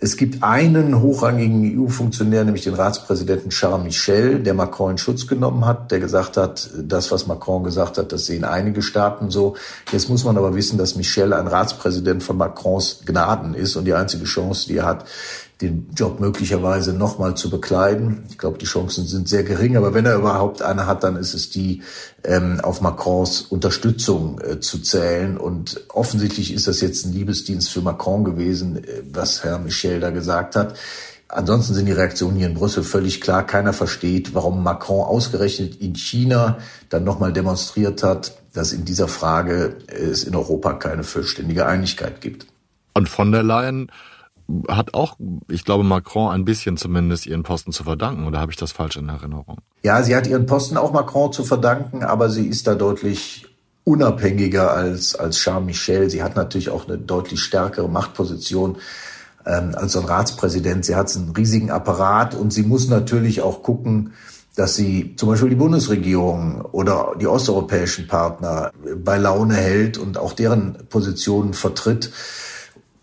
Es 0.05 0.17
gibt 0.17 0.43
einen 0.43 1.01
hochrangigen 1.01 1.79
EU-Funktionär, 1.79 2.43
nämlich 2.45 2.65
den 2.65 2.75
Ratspräsidenten 2.75 3.51
Charles 3.51 3.85
Michel, 3.85 4.41
der 4.41 4.53
Macron 4.53 4.91
in 4.91 4.99
Schutz 4.99 5.29
genommen 5.29 5.65
hat, 5.65 5.93
der 5.93 6.01
gesagt 6.01 6.37
hat, 6.37 6.71
das, 6.77 7.13
was 7.13 7.29
Macron 7.29 7.63
gesagt 7.63 7.99
hat, 7.99 8.11
das 8.11 8.27
sehen 8.27 8.43
einige 8.43 8.83
Staaten 8.83 9.31
so. 9.31 9.55
Jetzt 9.93 10.09
muss 10.09 10.25
man 10.25 10.37
aber 10.37 10.57
wissen, 10.57 10.77
dass 10.77 10.97
Michel 10.97 11.33
ein 11.33 11.47
Ratspräsident 11.47 12.25
von 12.25 12.37
Macrons 12.37 13.03
Gnaden 13.07 13.55
ist 13.55 13.77
und 13.77 13.85
die 13.85 13.95
einzige 13.95 14.25
Chance, 14.25 14.67
die 14.67 14.79
er 14.79 14.87
hat, 14.87 15.05
den 15.61 15.91
Job 15.95 16.19
möglicherweise 16.19 16.93
nochmal 16.93 17.37
zu 17.37 17.51
bekleiden. 17.51 18.25
Ich 18.29 18.39
glaube, 18.39 18.59
die 18.59 18.67
Chancen 18.67 19.07
sind 19.07 19.29
sehr 19.29 19.45
gering, 19.45 19.77
aber 19.77 19.95
wenn 19.95 20.07
er 20.07 20.17
überhaupt 20.17 20.63
eine 20.63 20.87
hat, 20.87 21.05
dann 21.05 21.17
ist 21.17 21.35
es 21.35 21.51
die, 21.51 21.83
ähm, 22.25 22.61
auf 22.61 22.81
Macrons 22.81 23.43
Unterstützung 23.43 24.41
äh, 24.41 24.61
zu 24.61 24.79
zählen. 24.81 25.39
Und 25.39 25.85
offensichtlich 25.89 26.53
ist 26.53 26.67
das 26.67 26.81
jetzt 26.81 27.07
ein 27.07 27.13
Liebesdienst 27.13 27.71
für 27.71 27.81
Macron 27.81 28.25
gewesen, 28.25 28.79
äh, 28.79 29.03
was 29.13 29.45
Herr 29.45 29.59
Michel 29.59 30.01
da 30.01 30.11
gesagt 30.11 30.57
hat. 30.57 30.77
Ansonsten 31.29 31.73
sind 31.73 31.87
die 31.87 31.93
Reaktionen 31.93 32.37
hier 32.37 32.47
in 32.47 32.55
Brüssel 32.55 32.83
völlig 32.83 33.23
klar. 33.23 33.47
Keiner 33.47 33.73
versteht, 33.73 34.35
warum 34.35 34.63
Macron 34.63 35.07
ausgerechnet 35.07 35.77
in 35.81 35.95
China 35.95 36.59
dann 36.91 37.05
nochmal 37.05 37.33
demonstriert 37.33 38.03
hat, 38.03 38.37
dass 38.53 38.73
in 38.73 38.85
dieser 38.85 39.09
Frage 39.09 39.77
es 39.87 40.25
in 40.25 40.35
Europa 40.35 40.75
keine 40.75 41.05
vollständige 41.05 41.65
Einigkeit 41.65 42.21
gibt. 42.21 42.47
Und 42.93 43.09
von 43.09 43.33
der 43.33 43.43
Leyen 43.43 43.91
hat 44.69 44.95
auch, 44.95 45.17
ich 45.49 45.65
glaube, 45.65 45.85
Macron 45.85 46.33
ein 46.33 46.45
bisschen 46.45 46.77
zumindest 46.77 47.27
ihren 47.27 47.43
Posten 47.43 47.73
zu 47.73 47.85
verdanken, 47.85 48.27
oder 48.27 48.41
habe 48.41 48.53
ich 48.53 48.59
das 48.59 48.73
falsch 48.73 48.97
in 48.97 49.09
Erinnerung? 49.09 49.59
Ja, 49.83 50.03
sie 50.03 50.15
hat 50.15 50.27
ihren 50.27 50.47
Posten 50.47 50.77
auch 50.77 50.93
Macron 50.93 51.33
zu 51.33 51.45
verdanken, 51.45 52.03
aber 52.03 52.31
sie 52.31 52.47
ist 52.47 52.67
da 52.67 52.75
deutlich 52.75 53.47
unabhängiger 53.85 54.73
als, 54.73 55.15
als 55.15 55.39
Charles 55.39 55.67
Michel. 55.67 56.11
Sie 56.11 56.23
hat 56.23 56.37
natürlich 56.37 56.71
auch 56.71 56.87
eine 56.87 56.99
deutlich 56.99 57.41
stärkere 57.43 57.89
Machtposition 57.89 58.77
ähm, 59.47 59.75
als 59.75 59.97
ein 59.97 60.05
Ratspräsident. 60.05 60.85
Sie 60.85 60.95
hat 60.95 61.15
einen 61.17 61.31
riesigen 61.31 61.71
Apparat 61.71 62.35
und 62.35 62.53
sie 62.53 62.63
muss 62.63 62.89
natürlich 62.89 63.43
auch 63.43 63.63
gucken, 63.63 64.13
dass 64.55 64.77
sie 64.77 65.17
zum 65.17 65.31
Beispiel 65.31 65.49
die 65.49 65.57
Bundesregierung 65.57 66.61
oder 66.73 67.15
die 67.19 67.27
osteuropäischen 67.27 68.07
Partner 68.07 68.71
bei 68.97 69.17
Laune 69.17 69.55
hält 69.55 69.99
und 69.99 70.19
auch 70.19 70.35
deren 70.35 70.77
Positionen 70.89 71.55
vertritt. 71.55 72.11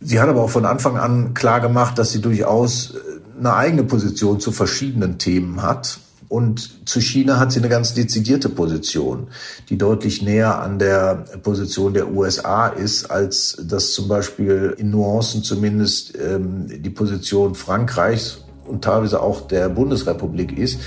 Sie 0.01 0.20
hat 0.20 0.29
aber 0.29 0.44
auch 0.44 0.50
von 0.50 0.65
Anfang 0.65 0.98
an 0.98 1.34
klar 1.34 1.60
gemacht, 1.60 1.98
dass 1.98 2.12
sie 2.12 2.22
durchaus 2.22 2.96
äh, 2.96 3.39
eine 3.39 3.53
eigene 3.53 3.84
Position 3.84 4.39
zu 4.39 4.51
verschiedenen 4.51 5.18
Themen 5.18 5.62
hat. 5.62 6.00
Und 6.29 6.88
zu 6.88 7.01
China 7.01 7.39
hat 7.39 7.51
sie 7.51 7.60
eine 7.60 7.70
ganz 7.70 7.96
dezidierte 7.96 8.50
Position, 8.50 9.29
die 9.70 9.79
deutlich 9.79 10.22
näher 10.22 10.60
an 10.62 10.77
der 10.77 11.25
Position 11.41 11.96
der 11.96 12.12
USA 12.12 12.68
ist, 12.68 13.10
als 13.10 13.58
das 13.68 13.94
zum 13.94 14.08
Beispiel 14.08 14.75
in 14.77 14.91
Nuancen 14.91 15.41
zumindest 15.41 16.15
ähm, 16.15 16.68
die 16.68 16.89
Position 16.91 17.56
Frankreichs 17.56 18.44
und 18.68 18.84
teilweise 18.84 19.22
auch 19.24 19.48
der 19.48 19.70
Bundesrepublik 19.70 20.56
ist. 20.56 20.79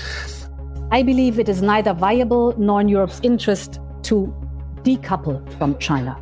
I 0.95 1.03
believe 1.03 1.41
it 1.41 1.49
is 1.49 1.61
neither 1.61 1.93
viable 1.99 2.55
nor 2.57 2.79
in 2.79 2.87
Europe's 2.87 3.19
interest 3.21 3.81
to 4.03 4.33
decouple 4.85 5.41
from 5.57 5.77
China. 5.77 6.15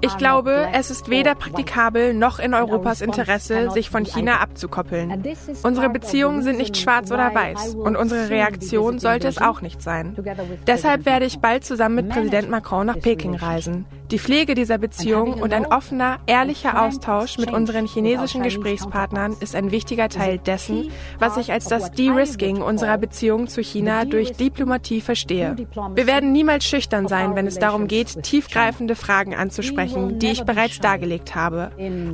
Ich 0.00 0.16
glaube, 0.16 0.68
es 0.72 0.90
ist 0.90 1.08
weder 1.08 1.34
praktikabel 1.34 2.14
noch 2.14 2.38
in 2.38 2.54
Europas 2.54 3.00
Interesse, 3.00 3.70
sich 3.70 3.90
von 3.90 4.04
China 4.04 4.40
abzukoppeln. 4.40 5.22
Unsere 5.62 5.90
Beziehungen 5.90 6.42
sind 6.42 6.58
nicht 6.58 6.76
schwarz 6.76 7.10
oder 7.10 7.34
weiß 7.34 7.74
und 7.74 7.96
unsere 7.96 8.30
Reaktion 8.30 8.98
sollte 8.98 9.28
es 9.28 9.38
auch 9.38 9.60
nicht 9.62 9.82
sein. 9.82 10.16
Deshalb 10.66 11.06
werde 11.06 11.26
ich 11.26 11.38
bald 11.38 11.64
zusammen 11.64 11.96
mit 11.96 12.08
Präsident 12.10 12.50
Macron 12.50 12.86
nach 12.86 13.00
Peking 13.00 13.34
reisen. 13.34 13.86
Die 14.10 14.20
Pflege 14.20 14.54
dieser 14.54 14.78
Beziehung 14.78 15.34
und 15.34 15.52
ein 15.52 15.66
offener, 15.66 16.18
ehrlicher 16.26 16.80
Austausch 16.80 17.38
mit 17.38 17.52
unseren 17.52 17.86
chinesischen 17.86 18.42
Gesprächspartnern 18.42 19.36
ist 19.40 19.56
ein 19.56 19.72
wichtiger 19.72 20.08
Teil 20.08 20.38
dessen, 20.38 20.90
was 21.18 21.36
ich 21.36 21.50
als 21.50 21.64
das 21.64 21.90
De-Risking 21.90 22.62
unserer 22.62 22.98
Beziehung 22.98 23.48
zu 23.48 23.62
China 23.62 24.04
durch 24.04 24.32
Diplomatie 24.32 25.00
verstehe. 25.00 25.56
Wir 25.94 26.06
werden 26.06 26.30
niemals 26.30 26.64
schüchtern 26.64 27.08
sein, 27.08 27.34
wenn 27.34 27.48
es 27.48 27.58
darum 27.58 27.88
geht, 27.88 28.24
tiefgreifende 28.66 28.96
Fragen 28.96 29.34
anzusprechen, 29.34 30.18
die 30.18 30.28
ich 30.28 30.44
bereits 30.44 30.80
dargelegt 30.80 31.34
habe. 31.34 31.70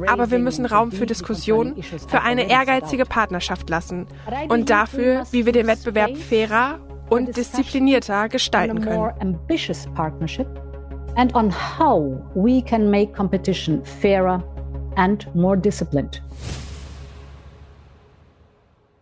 Aber 0.06 0.30
wir 0.30 0.38
müssen 0.38 0.66
Raum 0.66 0.92
für 0.92 1.06
Diskussion, 1.06 1.82
für 2.08 2.22
eine 2.22 2.48
ehrgeizige 2.48 3.04
Partnerschaft 3.04 3.70
lassen 3.70 4.06
und 4.48 4.70
dafür, 4.70 5.24
wie 5.30 5.46
wir 5.46 5.52
den 5.52 5.66
Wettbewerb 5.66 6.16
fairer 6.16 6.78
und 7.08 7.36
disziplinierter 7.36 8.28
gestalten 8.28 8.80
können 8.80 9.38
and 11.14 11.34
on 11.34 11.50
how 11.50 12.00
we 12.34 12.62
can 12.62 12.90
make 12.90 13.12
competition 13.12 13.84
fairer 13.84 14.42
and 14.96 15.26
more 15.34 15.56
disciplined. 15.56 16.22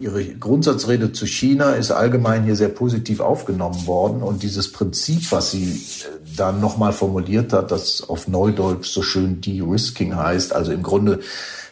Ihre 0.00 0.25
Grundsatzrede 0.25 1.12
zu 1.12 1.26
China 1.26 1.73
ist 1.73 1.90
allgemein 1.90 2.45
hier 2.45 2.57
sehr 2.57 2.71
positiv 2.71 3.21
aufgenommen 3.21 3.87
worden 3.87 4.23
und 4.23 4.42
dieses 4.42 4.73
Prinzip, 4.73 5.30
was 5.30 5.50
sie 5.50 5.64
äh, 5.64 6.37
dann 6.38 6.59
nochmal 6.59 6.95
formuliert 6.95 7.52
hat, 7.52 7.71
das 7.71 8.09
auf 8.09 8.26
Neudeutsch 8.26 8.88
so 8.88 9.02
schön 9.02 9.42
De-Risking 9.42 10.16
heißt, 10.16 10.54
also 10.54 10.73
im 10.73 10.83
Grunde 10.83 11.21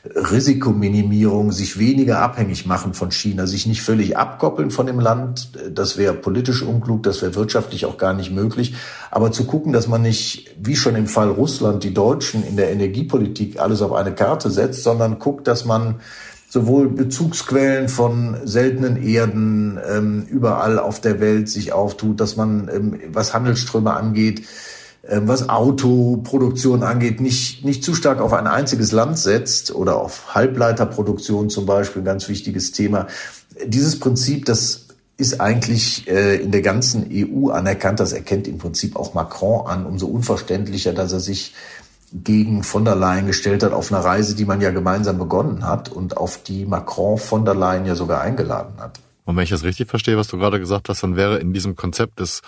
Risikominimierung, 0.04 1.52
sich 1.52 1.78
weniger 1.78 2.20
abhängig 2.20 2.66
machen 2.66 2.92
von 2.92 3.10
China, 3.10 3.46
sich 3.46 3.66
nicht 3.66 3.80
völlig 3.80 4.18
abkoppeln 4.18 4.70
von 4.70 4.84
dem 4.84 5.00
Land, 5.00 5.48
das 5.72 5.96
wäre 5.96 6.12
politisch 6.12 6.62
unklug, 6.62 7.04
das 7.04 7.22
wäre 7.22 7.34
wirtschaftlich 7.34 7.86
auch 7.86 7.96
gar 7.96 8.12
nicht 8.12 8.30
möglich. 8.30 8.74
Aber 9.10 9.32
zu 9.32 9.44
gucken, 9.44 9.72
dass 9.72 9.88
man 9.88 10.02
nicht, 10.02 10.54
wie 10.60 10.76
schon 10.76 10.96
im 10.96 11.06
Fall 11.06 11.30
Russland, 11.30 11.82
die 11.82 11.94
Deutschen 11.94 12.46
in 12.46 12.58
der 12.58 12.70
Energiepolitik 12.72 13.58
alles 13.58 13.80
auf 13.80 13.92
eine 13.92 14.14
Karte 14.14 14.50
setzt, 14.50 14.82
sondern 14.82 15.18
guckt, 15.18 15.46
dass 15.46 15.64
man 15.64 15.96
sowohl 16.48 16.88
Bezugsquellen 16.88 17.88
von 17.88 18.36
seltenen 18.44 19.02
Erden 19.02 19.78
ähm, 19.86 20.26
überall 20.28 20.78
auf 20.78 21.00
der 21.00 21.20
Welt 21.20 21.48
sich 21.48 21.72
auftut, 21.72 22.20
dass 22.20 22.36
man, 22.36 22.68
ähm, 22.72 23.00
was 23.12 23.34
Handelsströme 23.34 23.92
angeht, 23.92 24.46
ähm, 25.06 25.28
was 25.28 25.50
Autoproduktion 25.50 26.82
angeht, 26.82 27.20
nicht, 27.20 27.64
nicht 27.66 27.84
zu 27.84 27.94
stark 27.94 28.20
auf 28.20 28.32
ein 28.32 28.46
einziges 28.46 28.92
Land 28.92 29.18
setzt 29.18 29.74
oder 29.74 30.00
auf 30.00 30.34
Halbleiterproduktion 30.34 31.50
zum 31.50 31.66
Beispiel, 31.66 32.02
ein 32.02 32.06
ganz 32.06 32.28
wichtiges 32.28 32.72
Thema. 32.72 33.08
Dieses 33.66 33.98
Prinzip, 33.98 34.46
das 34.46 34.86
ist 35.18 35.40
eigentlich 35.40 36.08
äh, 36.08 36.36
in 36.36 36.52
der 36.52 36.62
ganzen 36.62 37.10
EU 37.12 37.50
anerkannt. 37.50 37.98
Das 37.98 38.12
erkennt 38.12 38.46
im 38.46 38.58
Prinzip 38.58 38.94
auch 38.94 39.14
Macron 39.14 39.66
an. 39.66 39.84
Umso 39.84 40.06
unverständlicher, 40.06 40.92
dass 40.92 41.12
er 41.12 41.20
sich 41.20 41.54
gegen 42.12 42.62
von 42.62 42.84
der 42.84 42.96
Leyen 42.96 43.26
gestellt 43.26 43.62
hat 43.62 43.72
auf 43.72 43.92
einer 43.92 44.04
Reise, 44.04 44.34
die 44.34 44.44
man 44.44 44.60
ja 44.60 44.70
gemeinsam 44.70 45.18
begonnen 45.18 45.66
hat 45.66 45.88
und 45.88 46.16
auf 46.16 46.42
die 46.42 46.64
Macron 46.64 47.18
von 47.18 47.44
der 47.44 47.54
Leyen 47.54 47.86
ja 47.86 47.94
sogar 47.94 48.20
eingeladen 48.20 48.74
hat. 48.78 49.00
Und 49.28 49.36
wenn 49.36 49.44
ich 49.44 49.50
das 49.50 49.62
richtig 49.62 49.90
verstehe, 49.90 50.16
was 50.16 50.28
du 50.28 50.38
gerade 50.38 50.58
gesagt 50.58 50.88
hast, 50.88 51.02
dann 51.02 51.14
wäre 51.14 51.36
in 51.36 51.52
diesem 51.52 51.76
Konzept 51.76 52.18
des 52.18 52.40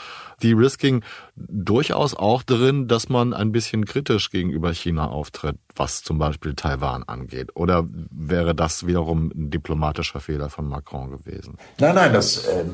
De-Risking 0.43 1.03
durchaus 1.37 2.15
auch 2.15 2.43
drin, 2.43 2.89
dass 2.89 3.11
man 3.11 3.35
ein 3.35 3.53
bisschen 3.53 3.85
kritisch 3.85 4.31
gegenüber 4.31 4.73
China 4.73 5.09
auftritt, 5.09 5.57
was 5.77 6.03
zum 6.03 6.17
Beispiel 6.17 6.55
Taiwan 6.55 7.03
angeht. 7.03 7.51
Oder 7.55 7.87
wäre 8.11 8.55
das 8.55 8.87
wiederum 8.87 9.31
ein 9.35 9.51
diplomatischer 9.51 10.21
Fehler 10.21 10.49
von 10.49 10.71
Macron 10.71 11.11
gewesen? 11.11 11.59
Nein, 11.79 11.97
nein, 11.97 12.15
dass, 12.15 12.49
ähm, 12.49 12.71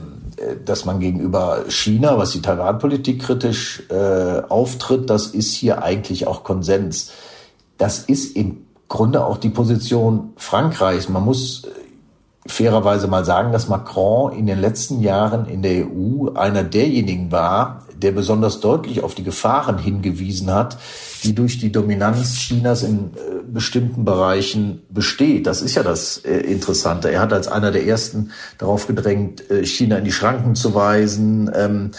dass 0.65 0.85
man 0.85 1.01
gegenüber 1.01 1.65
China, 1.69 2.17
was 2.17 2.31
die 2.31 2.43
Taiwan-Politik 2.43 3.23
kritisch 3.23 3.83
äh, 3.91 4.41
auftritt, 4.49 5.11
das 5.11 5.27
ist 5.27 5.53
hier 5.53 5.83
eigentlich 5.83 6.29
auch 6.29 6.45
Konsens. 6.45 7.11
Das 7.77 8.05
ist 8.05 8.37
im 8.37 8.59
Grunde 8.87 9.25
auch 9.25 9.39
die 9.39 9.51
Position 9.51 10.33
Frankreichs. 10.37 11.09
Man 11.09 11.25
muss 11.25 11.67
fairerweise 12.49 13.07
mal 13.09 13.25
sagen, 13.25 13.53
dass 13.53 13.69
Macron 13.69 14.33
in 14.33 14.47
den 14.47 14.61
letzten 14.61 15.01
Jahren 15.01 15.47
in 15.47 15.63
der 15.63 15.87
EU 15.87 16.31
einer 16.35 16.63
derjenigen 16.63 17.33
war, 17.33 17.85
der 17.97 18.13
besonders 18.13 18.61
deutlich 18.61 19.03
auf 19.03 19.15
die 19.15 19.25
Gefahren 19.25 19.79
hingewiesen 19.79 20.53
hat, 20.53 20.79
die 21.25 21.35
durch 21.35 21.59
die 21.59 21.73
Dominanz 21.73 22.35
Chinas 22.35 22.83
in 22.83 23.11
äh, 23.15 23.43
bestimmten 23.47 24.05
Bereichen 24.05 24.83
besteht. 24.91 25.47
Das 25.47 25.63
ist 25.63 25.75
ja 25.75 25.83
das 25.83 26.19
äh, 26.19 26.39
Interessante. 26.39 27.11
Er 27.11 27.21
hat 27.21 27.33
als 27.33 27.49
einer 27.49 27.71
der 27.71 27.87
ersten 27.87 28.33
darauf 28.59 28.87
gedrängt, 28.87 29.51
äh, 29.51 29.65
China 29.65 29.99
in 29.99 30.05
die 30.05 30.13
Schranken 30.13 30.55
zu 30.55 30.75
weisen. 30.75 31.51
Ähm, 31.55 31.91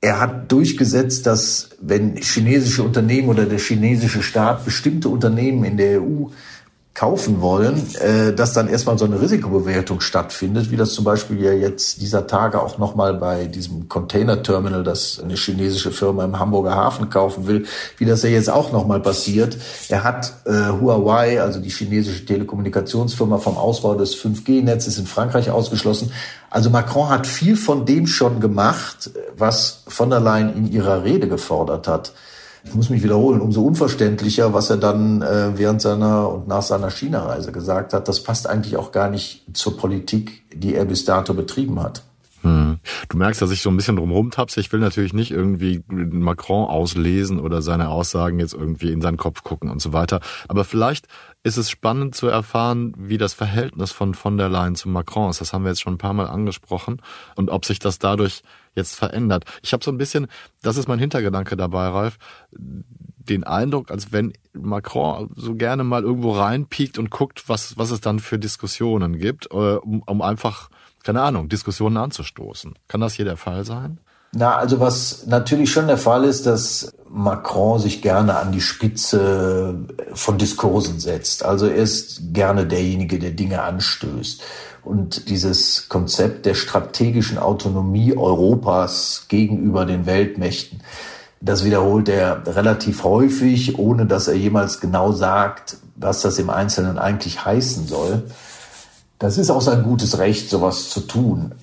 er 0.00 0.18
hat 0.18 0.50
durchgesetzt, 0.50 1.26
dass 1.26 1.70
wenn 1.80 2.16
chinesische 2.16 2.82
Unternehmen 2.82 3.28
oder 3.28 3.44
der 3.44 3.58
chinesische 3.58 4.22
Staat 4.22 4.64
bestimmte 4.64 5.10
Unternehmen 5.10 5.64
in 5.64 5.76
der 5.76 6.00
EU 6.02 6.26
kaufen 6.92 7.40
wollen, 7.40 7.94
äh, 7.96 8.32
dass 8.32 8.52
dann 8.52 8.68
erstmal 8.68 8.98
so 8.98 9.04
eine 9.04 9.20
Risikobewertung 9.20 10.00
stattfindet, 10.00 10.70
wie 10.70 10.76
das 10.76 10.92
zum 10.92 11.04
Beispiel 11.04 11.40
ja 11.40 11.52
jetzt 11.52 12.02
dieser 12.02 12.26
Tage 12.26 12.60
auch 12.60 12.78
nochmal 12.78 13.14
bei 13.14 13.46
diesem 13.46 13.88
Container-Terminal, 13.88 14.82
das 14.82 15.20
eine 15.22 15.34
chinesische 15.36 15.92
Firma 15.92 16.24
im 16.24 16.38
Hamburger 16.38 16.74
Hafen 16.74 17.08
kaufen 17.08 17.46
will, 17.46 17.64
wie 17.98 18.04
das 18.06 18.22
ja 18.24 18.28
jetzt 18.28 18.50
auch 18.50 18.72
nochmal 18.72 19.00
passiert. 19.00 19.56
Er 19.88 20.02
hat 20.02 20.32
äh, 20.46 20.50
Huawei, 20.80 21.40
also 21.40 21.60
die 21.60 21.70
chinesische 21.70 22.26
Telekommunikationsfirma, 22.26 23.38
vom 23.38 23.56
Ausbau 23.56 23.94
des 23.94 24.16
5G-Netzes 24.16 24.98
in 24.98 25.06
Frankreich 25.06 25.50
ausgeschlossen. 25.50 26.12
Also 26.50 26.70
Macron 26.70 27.08
hat 27.08 27.28
viel 27.28 27.56
von 27.56 27.86
dem 27.86 28.08
schon 28.08 28.40
gemacht, 28.40 29.10
was 29.38 29.84
von 29.86 30.10
der 30.10 30.18
Leyen 30.18 30.54
in 30.56 30.72
ihrer 30.72 31.04
Rede 31.04 31.28
gefordert 31.28 31.86
hat 31.86 32.12
ich 32.64 32.74
muss 32.74 32.90
mich 32.90 33.02
wiederholen, 33.02 33.40
umso 33.40 33.62
unverständlicher, 33.62 34.52
was 34.52 34.70
er 34.70 34.76
dann 34.76 35.22
äh, 35.22 35.56
während 35.56 35.80
seiner 35.80 36.28
und 36.28 36.48
nach 36.48 36.62
seiner 36.62 36.90
China-Reise 36.90 37.52
gesagt 37.52 37.92
hat. 37.92 38.08
Das 38.08 38.22
passt 38.22 38.48
eigentlich 38.48 38.76
auch 38.76 38.92
gar 38.92 39.08
nicht 39.08 39.44
zur 39.52 39.76
Politik, 39.76 40.42
die 40.54 40.74
er 40.74 40.84
bis 40.84 41.04
dato 41.04 41.34
betrieben 41.34 41.82
hat. 41.82 42.02
Hm. 42.42 42.78
Du 43.08 43.18
merkst, 43.18 43.42
dass 43.42 43.50
ich 43.50 43.60
so 43.60 43.70
ein 43.70 43.76
bisschen 43.76 43.96
drumherum 43.96 44.30
tapse. 44.30 44.60
Ich 44.60 44.72
will 44.72 44.80
natürlich 44.80 45.12
nicht 45.12 45.30
irgendwie 45.30 45.82
Macron 45.88 46.68
auslesen 46.68 47.38
oder 47.38 47.60
seine 47.60 47.90
Aussagen 47.90 48.38
jetzt 48.38 48.54
irgendwie 48.54 48.92
in 48.92 49.02
seinen 49.02 49.18
Kopf 49.18 49.42
gucken 49.42 49.70
und 49.70 49.82
so 49.82 49.92
weiter. 49.92 50.20
Aber 50.48 50.64
vielleicht 50.64 51.06
ist 51.42 51.56
es 51.56 51.70
spannend 51.70 52.14
zu 52.14 52.26
erfahren, 52.26 52.92
wie 52.98 53.16
das 53.16 53.32
Verhältnis 53.32 53.92
von 53.92 54.14
von 54.14 54.36
der 54.36 54.48
Leyen 54.48 54.74
zu 54.74 54.88
Macron 54.88 55.30
ist. 55.30 55.40
Das 55.40 55.52
haben 55.52 55.64
wir 55.64 55.70
jetzt 55.70 55.80
schon 55.80 55.94
ein 55.94 55.98
paar 55.98 56.12
Mal 56.12 56.26
angesprochen 56.26 57.00
und 57.34 57.50
ob 57.50 57.64
sich 57.64 57.78
das 57.78 57.98
dadurch 57.98 58.42
jetzt 58.74 58.94
verändert. 58.94 59.44
Ich 59.62 59.72
habe 59.72 59.82
so 59.82 59.90
ein 59.90 59.98
bisschen, 59.98 60.26
das 60.62 60.76
ist 60.76 60.86
mein 60.88 60.98
Hintergedanke 60.98 61.56
dabei, 61.56 61.88
Ralf, 61.88 62.18
den 62.52 63.44
Eindruck, 63.44 63.90
als 63.90 64.12
wenn 64.12 64.32
Macron 64.52 65.30
so 65.34 65.54
gerne 65.54 65.84
mal 65.84 66.02
irgendwo 66.02 66.32
reinpiekt 66.32 66.98
und 66.98 67.10
guckt, 67.10 67.48
was, 67.48 67.78
was 67.78 67.90
es 67.90 68.00
dann 68.00 68.18
für 68.18 68.38
Diskussionen 68.38 69.18
gibt, 69.18 69.46
äh, 69.50 69.54
um, 69.76 70.02
um 70.02 70.22
einfach, 70.22 70.68
keine 71.02 71.22
Ahnung, 71.22 71.48
Diskussionen 71.48 71.96
anzustoßen. 71.96 72.74
Kann 72.88 73.00
das 73.00 73.14
hier 73.14 73.24
der 73.24 73.36
Fall 73.36 73.64
sein? 73.64 74.00
Na, 74.32 74.56
also 74.56 74.78
was 74.78 75.26
natürlich 75.26 75.72
schon 75.72 75.88
der 75.88 75.98
Fall 75.98 76.24
ist, 76.24 76.46
dass 76.46 76.92
Macron 77.08 77.80
sich 77.80 78.02
gerne 78.02 78.36
an 78.36 78.52
die 78.52 78.60
Spitze 78.60 79.86
von 80.14 80.38
Diskursen 80.38 81.00
setzt. 81.00 81.44
Also 81.44 81.66
er 81.66 81.74
ist 81.74 82.32
gerne 82.32 82.66
derjenige, 82.66 83.18
der 83.18 83.32
Dinge 83.32 83.62
anstößt. 83.62 84.42
Und 84.84 85.28
dieses 85.28 85.88
Konzept 85.88 86.46
der 86.46 86.54
strategischen 86.54 87.38
Autonomie 87.38 88.16
Europas 88.16 89.26
gegenüber 89.28 89.84
den 89.84 90.06
Weltmächten, 90.06 90.80
das 91.40 91.64
wiederholt 91.64 92.08
er 92.08 92.42
relativ 92.46 93.02
häufig, 93.02 93.78
ohne 93.78 94.06
dass 94.06 94.28
er 94.28 94.34
jemals 94.34 94.80
genau 94.80 95.12
sagt, 95.12 95.78
was 95.96 96.22
das 96.22 96.38
im 96.38 96.50
Einzelnen 96.50 96.98
eigentlich 96.98 97.44
heißen 97.44 97.86
soll. 97.86 98.24
Das 99.18 99.36
ist 99.36 99.50
auch 99.50 99.60
sein 99.60 99.82
gutes 99.82 100.18
Recht, 100.18 100.48
sowas 100.48 100.88
zu 100.88 101.00
tun. 101.00 101.54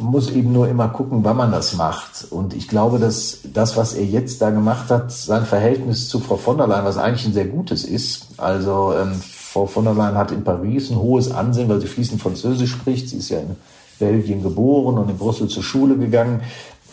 Muss 0.00 0.30
eben 0.30 0.52
nur 0.52 0.68
immer 0.68 0.88
gucken, 0.88 1.24
wann 1.24 1.36
man 1.36 1.52
das 1.52 1.74
macht. 1.74 2.26
Und 2.30 2.54
ich 2.54 2.68
glaube, 2.68 2.98
dass 2.98 3.38
das, 3.52 3.76
was 3.76 3.94
er 3.94 4.04
jetzt 4.04 4.42
da 4.42 4.50
gemacht 4.50 4.90
hat, 4.90 5.12
sein 5.12 5.44
Verhältnis 5.44 6.08
zu 6.08 6.20
Frau 6.20 6.36
von 6.36 6.58
der 6.58 6.66
Leyen, 6.66 6.84
was 6.84 6.98
eigentlich 6.98 7.26
ein 7.26 7.32
sehr 7.32 7.46
gutes 7.46 7.84
ist. 7.84 8.28
Also 8.36 8.94
ähm, 8.94 9.12
Frau 9.20 9.66
von 9.66 9.84
der 9.84 9.94
Leyen 9.94 10.16
hat 10.16 10.32
in 10.32 10.44
Paris 10.44 10.90
ein 10.90 10.98
hohes 10.98 11.30
Ansehen, 11.30 11.68
weil 11.68 11.80
sie 11.80 11.86
fließend 11.86 12.20
Französisch 12.20 12.72
spricht. 12.72 13.08
Sie 13.08 13.18
ist 13.18 13.30
ja 13.30 13.38
in 13.38 13.56
Belgien 13.98 14.42
geboren 14.42 14.98
und 14.98 15.08
in 15.10 15.18
Brüssel 15.18 15.48
zur 15.48 15.62
Schule 15.62 15.96
gegangen. 15.96 16.42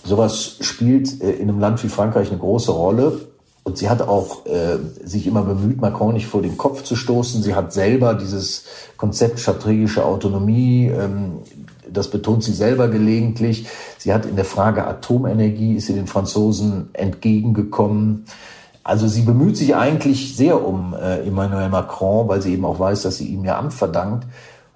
Sowas 0.04 0.58
spielt 0.62 1.22
äh, 1.22 1.32
in 1.32 1.50
einem 1.50 1.60
Land 1.60 1.84
wie 1.84 1.90
Frankreich 1.90 2.30
eine 2.30 2.40
große 2.40 2.72
Rolle. 2.72 3.20
Und 3.66 3.78
sie 3.78 3.90
hat 3.90 4.02
auch 4.02 4.46
äh, 4.46 4.78
sich 5.06 5.26
immer 5.26 5.42
bemüht, 5.42 5.80
Macron 5.80 6.14
nicht 6.14 6.28
vor 6.28 6.42
den 6.42 6.58
Kopf 6.58 6.84
zu 6.84 6.98
stoßen. 6.98 7.42
Sie 7.42 7.56
hat 7.56 7.72
selber 7.72 8.14
dieses 8.14 8.66
Konzept 8.98 9.40
strategische 9.40 10.04
Autonomie, 10.06 10.88
ähm, 10.88 11.40
das 11.94 12.10
betont 12.10 12.44
sie 12.44 12.54
selber 12.54 12.88
gelegentlich. 12.88 13.68
Sie 13.98 14.14
hat 14.14 14.26
in 14.26 14.36
der 14.36 14.46
Frage 14.46 14.86
Atomenergie, 14.86 15.76
ist 15.76 15.88
sie 15.88 15.94
den 15.94 16.08
Franzosen 16.08 16.90
entgegengekommen. 16.94 18.26
Also 18.84 19.08
sie 19.08 19.22
bemüht 19.22 19.56
sich 19.56 19.76
eigentlich 19.76 20.36
sehr 20.36 20.66
um 20.66 20.94
äh, 20.94 21.26
Emmanuel 21.26 21.70
Macron, 21.70 22.28
weil 22.28 22.42
sie 22.42 22.54
eben 22.54 22.66
auch 22.66 22.80
weiß, 22.80 23.04
dass 23.04 23.18
sie 23.18 23.28
ihm 23.28 23.46
ihr 23.46 23.58
Amt 23.58 23.74
verdankt. 23.74 24.28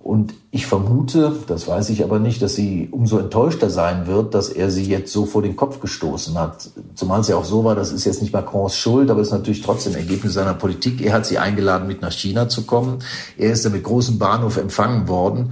Und 0.08 0.36
ich 0.52 0.68
vermute, 0.68 1.36
das 1.48 1.68
weiß 1.68 1.90
ich 1.90 2.02
aber 2.02 2.18
nicht, 2.20 2.42
dass 2.42 2.56
sie 2.56 2.88
umso 2.92 3.18
enttäuschter 3.18 3.70
sein 3.70 4.08
wird, 4.08 4.34
dass 4.34 4.48
er 4.48 4.72
sie 4.72 4.86
jetzt 4.86 5.12
so 5.12 5.26
vor 5.26 5.42
den 5.42 5.58
Kopf 5.58 5.82
gestoßen 5.82 6.40
hat. 6.40 6.70
Zumal 6.96 7.20
es 7.20 7.28
ja 7.28 7.36
auch 7.36 7.44
so 7.44 7.66
war, 7.66 7.76
das 7.76 7.92
ist 7.92 8.06
jetzt 8.06 8.22
nicht 8.22 8.32
Macrons 8.32 8.78
Schuld, 8.78 9.12
aber 9.12 9.20
es 9.20 9.28
ist 9.28 9.34
natürlich 9.34 9.64
trotzdem 9.64 9.96
Ergebnis 9.96 10.36
seiner 10.36 10.54
Politik. 10.54 11.02
Er 11.02 11.12
hat 11.12 11.26
sie 11.26 11.40
eingeladen, 11.40 11.90
mit 11.90 12.02
nach 12.02 12.14
China 12.14 12.48
zu 12.48 12.66
kommen. 12.66 13.00
Er 13.38 13.52
ist 13.52 13.66
dann 13.66 13.74
mit 13.74 13.84
großem 13.84 14.18
Bahnhof 14.18 14.56
empfangen 14.56 15.10
worden. 15.10 15.52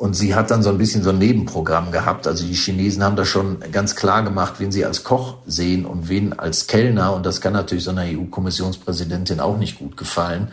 Und 0.00 0.14
sie 0.14 0.34
hat 0.34 0.50
dann 0.50 0.62
so 0.62 0.70
ein 0.70 0.78
bisschen 0.78 1.02
so 1.02 1.10
ein 1.10 1.18
Nebenprogramm 1.18 1.92
gehabt. 1.92 2.26
Also 2.26 2.46
die 2.46 2.54
Chinesen 2.54 3.04
haben 3.04 3.16
da 3.16 3.26
schon 3.26 3.58
ganz 3.70 3.94
klar 3.96 4.22
gemacht, 4.22 4.54
wen 4.56 4.72
sie 4.72 4.86
als 4.86 5.04
Koch 5.04 5.34
sehen 5.46 5.84
und 5.84 6.08
wen 6.08 6.32
als 6.32 6.66
Kellner. 6.66 7.12
Und 7.12 7.26
das 7.26 7.42
kann 7.42 7.52
natürlich 7.52 7.84
so 7.84 7.90
einer 7.90 8.04
EU-Kommissionspräsidentin 8.06 9.40
auch 9.40 9.58
nicht 9.58 9.78
gut 9.78 9.98
gefallen. 9.98 10.52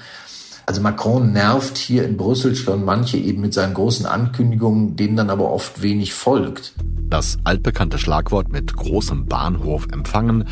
Also 0.67 0.81
Macron 0.81 1.31
nervt 1.31 1.77
hier 1.77 2.03
in 2.03 2.17
Brüssel 2.17 2.53
schon 2.53 2.83
manche 2.83 3.17
eben 3.17 3.39
mit 3.39 3.53
seinen 3.53 3.73
großen 3.73 4.05
Ankündigungen, 4.05 4.97
denen 4.97 5.15
dann 5.15 5.29
aber 5.29 5.49
oft 5.49 5.81
wenig 5.81 6.13
folgt. 6.13 6.73
Das 7.09 7.37
altbekannte 7.45 7.97
Schlagwort 7.97 8.51
mit 8.51 8.75
großem 8.75 9.27
Bahnhof 9.27 9.87
empfangen 9.93 10.43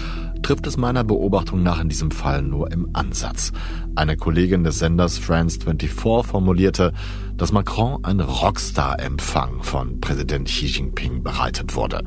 trifft 0.41 0.67
es 0.67 0.77
meiner 0.77 1.03
Beobachtung 1.03 1.63
nach 1.63 1.81
in 1.81 1.89
diesem 1.89 2.11
Fall 2.11 2.43
nur 2.43 2.71
im 2.71 2.91
Ansatz. 2.93 3.51
Eine 3.95 4.15
Kollegin 4.15 4.63
des 4.63 4.79
Senders 4.79 5.17
France 5.17 5.59
24 5.59 5.91
formulierte, 5.91 6.93
dass 7.35 7.51
Macron 7.51 8.05
ein 8.05 8.21
Rockstar-Empfang 8.21 9.63
von 9.63 9.99
Präsident 9.99 10.47
Xi 10.47 10.67
Jinping 10.67 11.23
bereitet 11.23 11.75
wurde. 11.75 12.05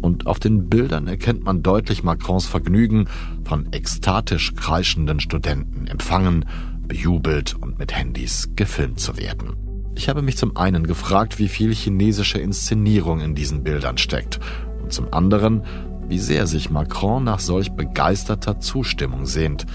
Und 0.00 0.28
auf 0.28 0.38
den 0.38 0.68
Bildern 0.68 1.08
erkennt 1.08 1.42
man 1.42 1.64
deutlich 1.64 2.04
Macrons 2.04 2.46
Vergnügen, 2.46 3.08
von 3.44 3.72
ekstatisch 3.72 4.54
kreischenden 4.54 5.18
Studenten 5.18 5.88
empfangen 5.88 6.44
bejubelt 6.86 7.54
und 7.60 7.78
mit 7.78 7.94
Handys 7.96 8.50
gefilmt 8.56 9.00
zu 9.00 9.16
werden. 9.16 9.56
Ich 9.94 10.08
habe 10.08 10.22
mich 10.22 10.36
zum 10.36 10.56
einen 10.56 10.86
gefragt, 10.86 11.38
wie 11.38 11.48
viel 11.48 11.74
chinesische 11.74 12.38
Inszenierung 12.38 13.20
in 13.20 13.34
diesen 13.34 13.62
Bildern 13.62 13.98
steckt 13.98 14.40
und 14.82 14.92
zum 14.92 15.12
anderen, 15.12 15.62
wie 16.08 16.18
sehr 16.18 16.46
sich 16.46 16.70
Macron 16.70 17.24
nach 17.24 17.38
solch 17.40 17.72
begeisterter 17.72 18.60
Zustimmung 18.60 19.26
sehnt, 19.26 19.66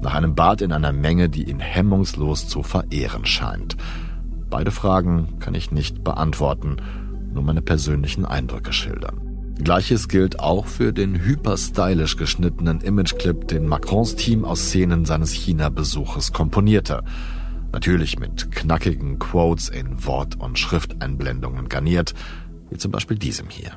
nach 0.00 0.14
einem 0.14 0.34
Bad 0.34 0.62
in 0.62 0.72
einer 0.72 0.92
Menge, 0.92 1.28
die 1.28 1.48
ihn 1.48 1.60
hemmungslos 1.60 2.46
zu 2.46 2.62
verehren 2.62 3.24
scheint. 3.26 3.76
Beide 4.50 4.70
Fragen 4.70 5.38
kann 5.40 5.54
ich 5.54 5.72
nicht 5.72 6.04
beantworten, 6.04 6.76
nur 7.32 7.42
meine 7.42 7.62
persönlichen 7.62 8.24
Eindrücke 8.24 8.72
schildern. 8.72 9.33
Gleiches 9.62 10.08
gilt 10.08 10.40
auch 10.40 10.66
für 10.66 10.92
den 10.92 11.14
hyperstylisch 11.14 12.16
geschnittenen 12.16 12.80
Imageclip, 12.80 13.46
den 13.48 13.66
Macrons 13.66 14.16
Team 14.16 14.44
aus 14.44 14.60
Szenen 14.60 15.04
seines 15.04 15.32
China-Besuches 15.32 16.32
komponierte. 16.32 17.02
Natürlich 17.72 18.18
mit 18.18 18.50
knackigen 18.50 19.18
Quotes 19.18 19.68
in 19.68 20.04
Wort- 20.04 20.38
und 20.38 20.58
Schrifteinblendungen 20.58 21.68
garniert, 21.68 22.14
wie 22.70 22.78
zum 22.78 22.90
Beispiel 22.90 23.16
diesem 23.16 23.48
hier. 23.48 23.72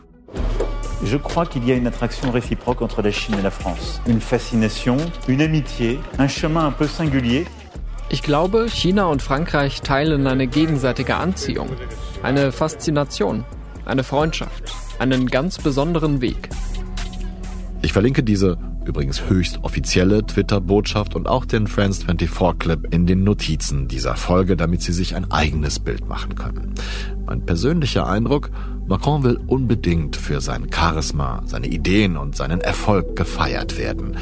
Je 1.04 1.20
crois 1.20 1.46
qu'il 1.46 1.64
y 1.64 1.72
a 1.72 1.76
une 1.76 1.88
attraction 1.88 2.32
réciproque 2.32 2.82
entre 2.82 3.04
la 3.04 3.12
Chine 3.12 3.38
et 3.38 3.44
la 3.44 3.52
France. 3.52 4.02
Une 4.08 4.20
fascination, 4.20 4.98
une 5.28 5.44
amitié, 5.44 6.00
un 6.18 6.28
chemin 6.28 6.66
un 6.66 6.72
peu 6.72 6.88
singulier. 6.88 7.46
Ich 8.10 8.24
glaube, 8.24 8.68
China 8.70 9.06
und 9.06 9.22
Frankreich 9.22 9.82
teilen 9.82 10.28
eine 10.28 10.48
gegenseitige 10.48 11.18
Anziehung, 11.18 11.70
eine 12.24 12.52
Faszination, 12.52 13.44
eine 13.88 14.04
Freundschaft, 14.04 14.64
einen 15.00 15.28
ganz 15.28 15.58
besonderen 15.58 16.22
Weg. 16.22 16.50
Ich 17.82 17.94
verlinke 17.94 18.24
diese 18.24 18.58
übrigens 18.88 19.30
höchst 19.30 19.64
offizielle 19.64 20.26
Twitter-Botschaft 20.26 21.16
und 21.16 21.28
auch 21.28 21.46
den 21.46 21.68
Friends 21.68 22.04
24 22.04 22.58
Clip 22.58 22.94
in 22.94 23.06
den 23.06 23.24
Notizen 23.24 23.88
dieser 23.88 24.16
Folge, 24.16 24.56
damit 24.56 24.82
Sie 24.82 24.94
sich 24.94 25.16
ein 25.16 25.30
eigenes 25.30 25.80
Bild 25.80 26.08
machen 26.08 26.36
können. 26.36 26.74
Mein 27.26 27.46
persönlicher 27.46 28.08
Eindruck, 28.08 28.50
Macron 28.88 29.24
will 29.24 29.40
unbedingt 29.48 30.16
für 30.16 30.40
sein 30.40 30.68
Charisma, 30.74 31.44
seine 31.46 31.68
Ideen 31.68 32.16
und 32.16 32.36
seinen 32.36 32.62
Erfolg 32.62 33.18
gefeiert 33.18 33.78
werden. 33.78 34.18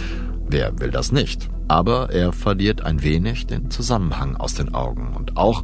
Wer 0.48 0.80
will 0.80 0.90
das 0.90 1.12
nicht? 1.12 1.50
Aber 1.68 2.10
er 2.12 2.34
verliert 2.34 2.82
ein 2.82 3.04
wenig 3.04 3.48
den 3.48 3.70
Zusammenhang 3.70 4.36
aus 4.36 4.56
den 4.56 4.74
Augen 4.74 5.14
und 5.16 5.38
auch, 5.38 5.64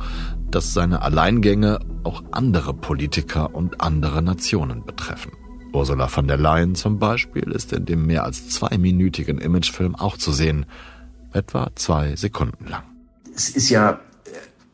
dass 0.49 0.73
seine 0.73 1.01
Alleingänge 1.01 1.79
auch 2.03 2.23
andere 2.31 2.73
Politiker 2.73 3.53
und 3.53 3.81
andere 3.81 4.21
Nationen 4.21 4.85
betreffen. 4.85 5.31
Ursula 5.73 6.07
von 6.07 6.27
der 6.27 6.37
Leyen 6.37 6.75
zum 6.75 6.99
Beispiel 6.99 7.51
ist 7.51 7.71
in 7.73 7.85
dem 7.85 8.05
mehr 8.05 8.23
als 8.23 8.49
zweiminütigen 8.49 9.39
Imagefilm 9.39 9.95
auch 9.95 10.17
zu 10.17 10.31
sehen, 10.31 10.65
etwa 11.33 11.71
zwei 11.75 12.15
Sekunden 12.15 12.67
lang. 12.67 12.83
Es 13.33 13.49
ist 13.49 13.69
ja 13.69 13.91
äh, 13.91 13.97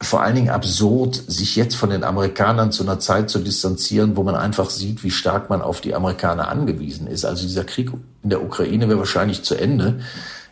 vor 0.01 0.21
allen 0.23 0.35
Dingen 0.35 0.49
absurd, 0.49 1.15
sich 1.27 1.55
jetzt 1.55 1.75
von 1.75 1.91
den 1.91 2.03
Amerikanern 2.03 2.71
zu 2.71 2.83
einer 2.83 2.99
Zeit 2.99 3.29
zu 3.29 3.39
distanzieren, 3.39 4.17
wo 4.17 4.23
man 4.23 4.35
einfach 4.35 4.71
sieht, 4.71 5.03
wie 5.03 5.11
stark 5.11 5.49
man 5.49 5.61
auf 5.61 5.81
die 5.81 5.93
Amerikaner 5.93 6.47
angewiesen 6.47 7.05
ist. 7.05 7.25
Also 7.25 7.45
dieser 7.45 7.63
Krieg 7.63 7.91
in 8.23 8.29
der 8.29 8.43
Ukraine 8.43 8.89
wäre 8.89 8.99
wahrscheinlich 8.99 9.43
zu 9.43 9.55
Ende 9.55 9.99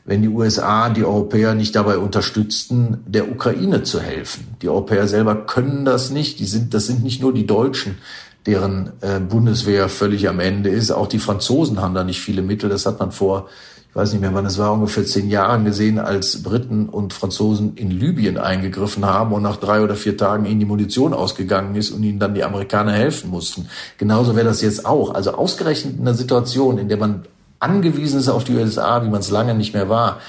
wenn 0.05 0.21
die 0.21 0.29
USA 0.29 0.89
die 0.89 1.03
Europäer 1.03 1.55
nicht 1.55 1.75
dabei 1.75 1.97
unterstützten, 1.97 3.03
der 3.07 3.29
Ukraine 3.29 3.81
zu 3.81 3.99
helfen. 3.99 4.55
Die 4.61 4.69
Europäer 4.69 5.07
selber 5.07 5.35
können 5.35 5.83
das 5.83 6.11
nicht. 6.11 6.39
Die 6.39 6.45
sind, 6.45 6.75
das 6.75 6.85
sind 6.85 7.03
nicht 7.03 7.21
nur 7.21 7.33
die 7.33 7.47
Deutschen, 7.47 7.97
deren 8.45 8.93
äh, 9.01 9.19
Bundeswehr 9.19 9.89
völlig 9.89 10.29
am 10.29 10.39
Ende 10.39 10.69
ist. 10.69 10.91
Auch 10.91 11.07
die 11.07 11.17
Franzosen 11.17 11.81
haben 11.81 11.95
da 11.95 12.03
nicht 12.03 12.21
viele 12.21 12.43
Mittel. 12.43 12.69
Das 12.69 12.85
hat 12.85 12.99
man 12.99 13.11
vor, 13.11 13.49
ich 13.89 13.95
weiß 13.95 14.11
nicht 14.11 14.21
mehr 14.21 14.35
wann 14.35 14.45
es 14.45 14.59
war, 14.59 14.73
ungefähr 14.73 15.05
zehn 15.05 15.27
Jahren 15.27 15.65
gesehen, 15.65 15.97
als 15.97 16.43
Briten 16.43 16.87
und 16.87 17.11
Franzosen 17.11 17.75
in 17.75 17.89
Libyen 17.89 18.37
eingegriffen 18.37 19.05
haben 19.05 19.33
und 19.33 19.41
nach 19.41 19.57
drei 19.57 19.81
oder 19.81 19.95
vier 19.95 20.17
Tagen 20.17 20.45
ihnen 20.45 20.59
die 20.59 20.67
Munition 20.67 21.15
ausgegangen 21.15 21.73
ist 21.73 21.89
und 21.89 22.03
ihnen 22.03 22.19
dann 22.19 22.35
die 22.35 22.43
Amerikaner 22.43 22.91
helfen 22.91 23.31
mussten. 23.31 23.69
Genauso 23.97 24.35
wäre 24.35 24.45
das 24.45 24.61
jetzt 24.61 24.85
auch. 24.85 25.15
Also 25.15 25.31
ausgerechnet 25.31 25.95
in 25.95 26.01
einer 26.01 26.13
Situation, 26.13 26.77
in 26.77 26.89
der 26.89 26.97
man 26.97 27.23
angewiesen 27.59 28.19
ist 28.19 28.29
auf 28.29 28.43
die 28.43 28.55
USA, 28.55 29.03
wie 29.03 29.09
man 29.09 29.19
es 29.19 29.31
lange 29.31 29.55
nicht 29.55 29.73
mehr 29.73 29.89
war, 29.89 30.19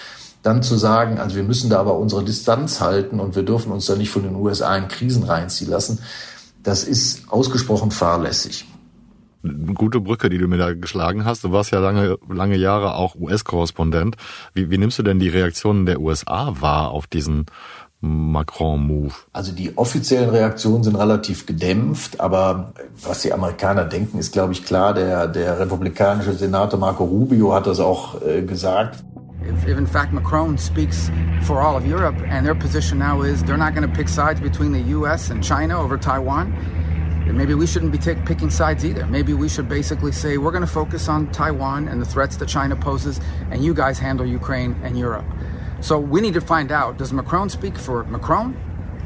dann 0.43 0.62
zu 0.62 0.77
sagen, 0.77 1.19
also 1.19 1.37
wir 1.37 1.43
müssen 1.43 1.71
da 1.71 1.81
aber 1.81 1.99
unsere 1.99 2.25
Distanz 2.25 2.81
halten 2.81 3.19
und 3.19 3.35
wir 3.35 3.43
dürfen 3.43 3.73
uns 3.73 3.87
da 3.87 3.97
nicht 3.97 4.11
von 4.11 4.23
den 4.23 4.37
USA 4.37 4.77
in 4.77 4.89
Krisen 4.89 5.25
reinziehen 5.25 5.71
lassen, 5.71 5.99
das 6.62 6.85
ist 6.85 7.31
ausgesprochen 7.31 7.91
fahrlässig. 7.91 8.67
Gute 9.75 10.01
Brücke, 10.01 10.29
die 10.29 10.39
du 10.39 10.49
mir 10.49 10.59
da 10.59 10.75
geschlagen 10.75 11.25
hast. 11.25 11.45
Du 11.45 11.53
warst 11.53 11.71
ja 11.71 11.79
lange, 11.79 12.19
lange 12.29 12.57
Jahre 12.57 12.95
auch 12.95 13.15
US-Korrespondent. 13.15 14.17
Wie, 14.55 14.71
wie 14.71 14.79
nimmst 14.79 14.99
du 14.99 15.03
denn 15.03 15.21
die 15.21 15.29
Reaktionen 15.29 15.87
der 15.87 16.01
USA 16.01 16.55
wahr 16.61 16.91
auf 16.91 17.07
diesen 17.07 17.47
Macron-Move? 18.00 19.14
Also 19.32 19.52
die 19.52 19.76
offiziellen 19.76 20.30
Reaktionen 20.30 20.85
sind 20.85 20.96
relativ 20.96 21.46
gedämpft, 21.46 22.20
aber 22.20 22.72
was 23.02 23.22
die 23.22 23.32
Amerikaner 23.32 23.85
denken, 23.85 24.18
ist, 24.18 24.32
glaube 24.32 24.52
ich, 24.52 24.64
klar. 24.64 24.94
Der, 24.94 25.26
der 25.26 25.59
republikanische 25.59 26.32
Senator 26.35 26.78
Marco 26.78 27.04
Rubio 27.04 27.54
hat 27.54 27.66
das 27.66 27.80
auch 27.80 28.20
äh, 28.22 28.42
gesagt. 28.42 29.02
If, 29.42 29.66
if 29.68 29.78
in 29.78 29.87
fact 29.87 30.12
Macron 30.12 30.59
speaks 30.59 31.11
for 31.42 31.61
all 31.61 31.76
of 31.76 31.87
Europe 31.87 32.16
and 32.28 32.44
their 32.44 32.54
position 32.54 32.98
now 32.98 33.22
is 33.22 33.42
they're 33.44 33.56
not 33.56 33.74
going 33.74 33.88
to 33.88 33.94
pick 33.94 34.09
sides 34.09 34.40
between 34.40 34.72
the 34.72 34.82
US 34.96 35.30
and 35.30 35.42
China 35.42 35.80
over 35.80 35.96
Taiwan, 35.96 36.52
then 37.26 37.37
maybe 37.37 37.54
we 37.54 37.66
shouldn't 37.66 37.92
be 37.92 37.98
take, 37.98 38.24
picking 38.24 38.50
sides 38.50 38.85
either. 38.85 39.06
Maybe 39.06 39.35
we 39.35 39.48
should 39.48 39.68
basically 39.68 40.12
say 40.12 40.37
we're 40.38 40.52
going 40.52 40.66
to 40.66 40.72
focus 40.72 41.09
on 41.09 41.30
Taiwan 41.32 41.88
and 41.88 42.00
the 42.00 42.06
threats 42.06 42.37
that 42.37 42.48
China 42.48 42.76
poses, 42.76 43.20
and 43.50 43.64
you 43.64 43.72
guys 43.74 43.98
handle 43.98 44.26
Ukraine 44.26 44.76
and 44.82 44.98
Europe. 44.98 45.24
So 45.81 45.99
we 45.99 46.21
need 46.21 46.35
to 46.35 46.41
find 46.41 46.73
out 46.73 46.97
does 46.99 47.12
Macron 47.12 47.49
speak 47.49 47.77
for 47.77 48.05
Macron 48.05 48.57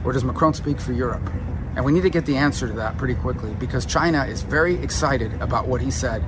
or 0.04 0.12
does 0.12 0.24
Macron 0.24 0.54
speak 0.54 0.80
for 0.80 0.92
Europe? 0.92 1.28
And 1.76 1.84
we 1.84 1.92
need 1.92 2.02
to 2.02 2.10
get 2.10 2.26
the 2.26 2.36
answer 2.36 2.66
to 2.66 2.74
that 2.74 2.98
pretty 2.98 3.14
quickly 3.14 3.54
because 3.58 3.86
China 3.86 4.24
is 4.24 4.42
very 4.42 4.74
excited 4.82 5.32
about 5.40 5.66
what 5.66 5.80
he 5.80 5.90
said. 5.90 6.22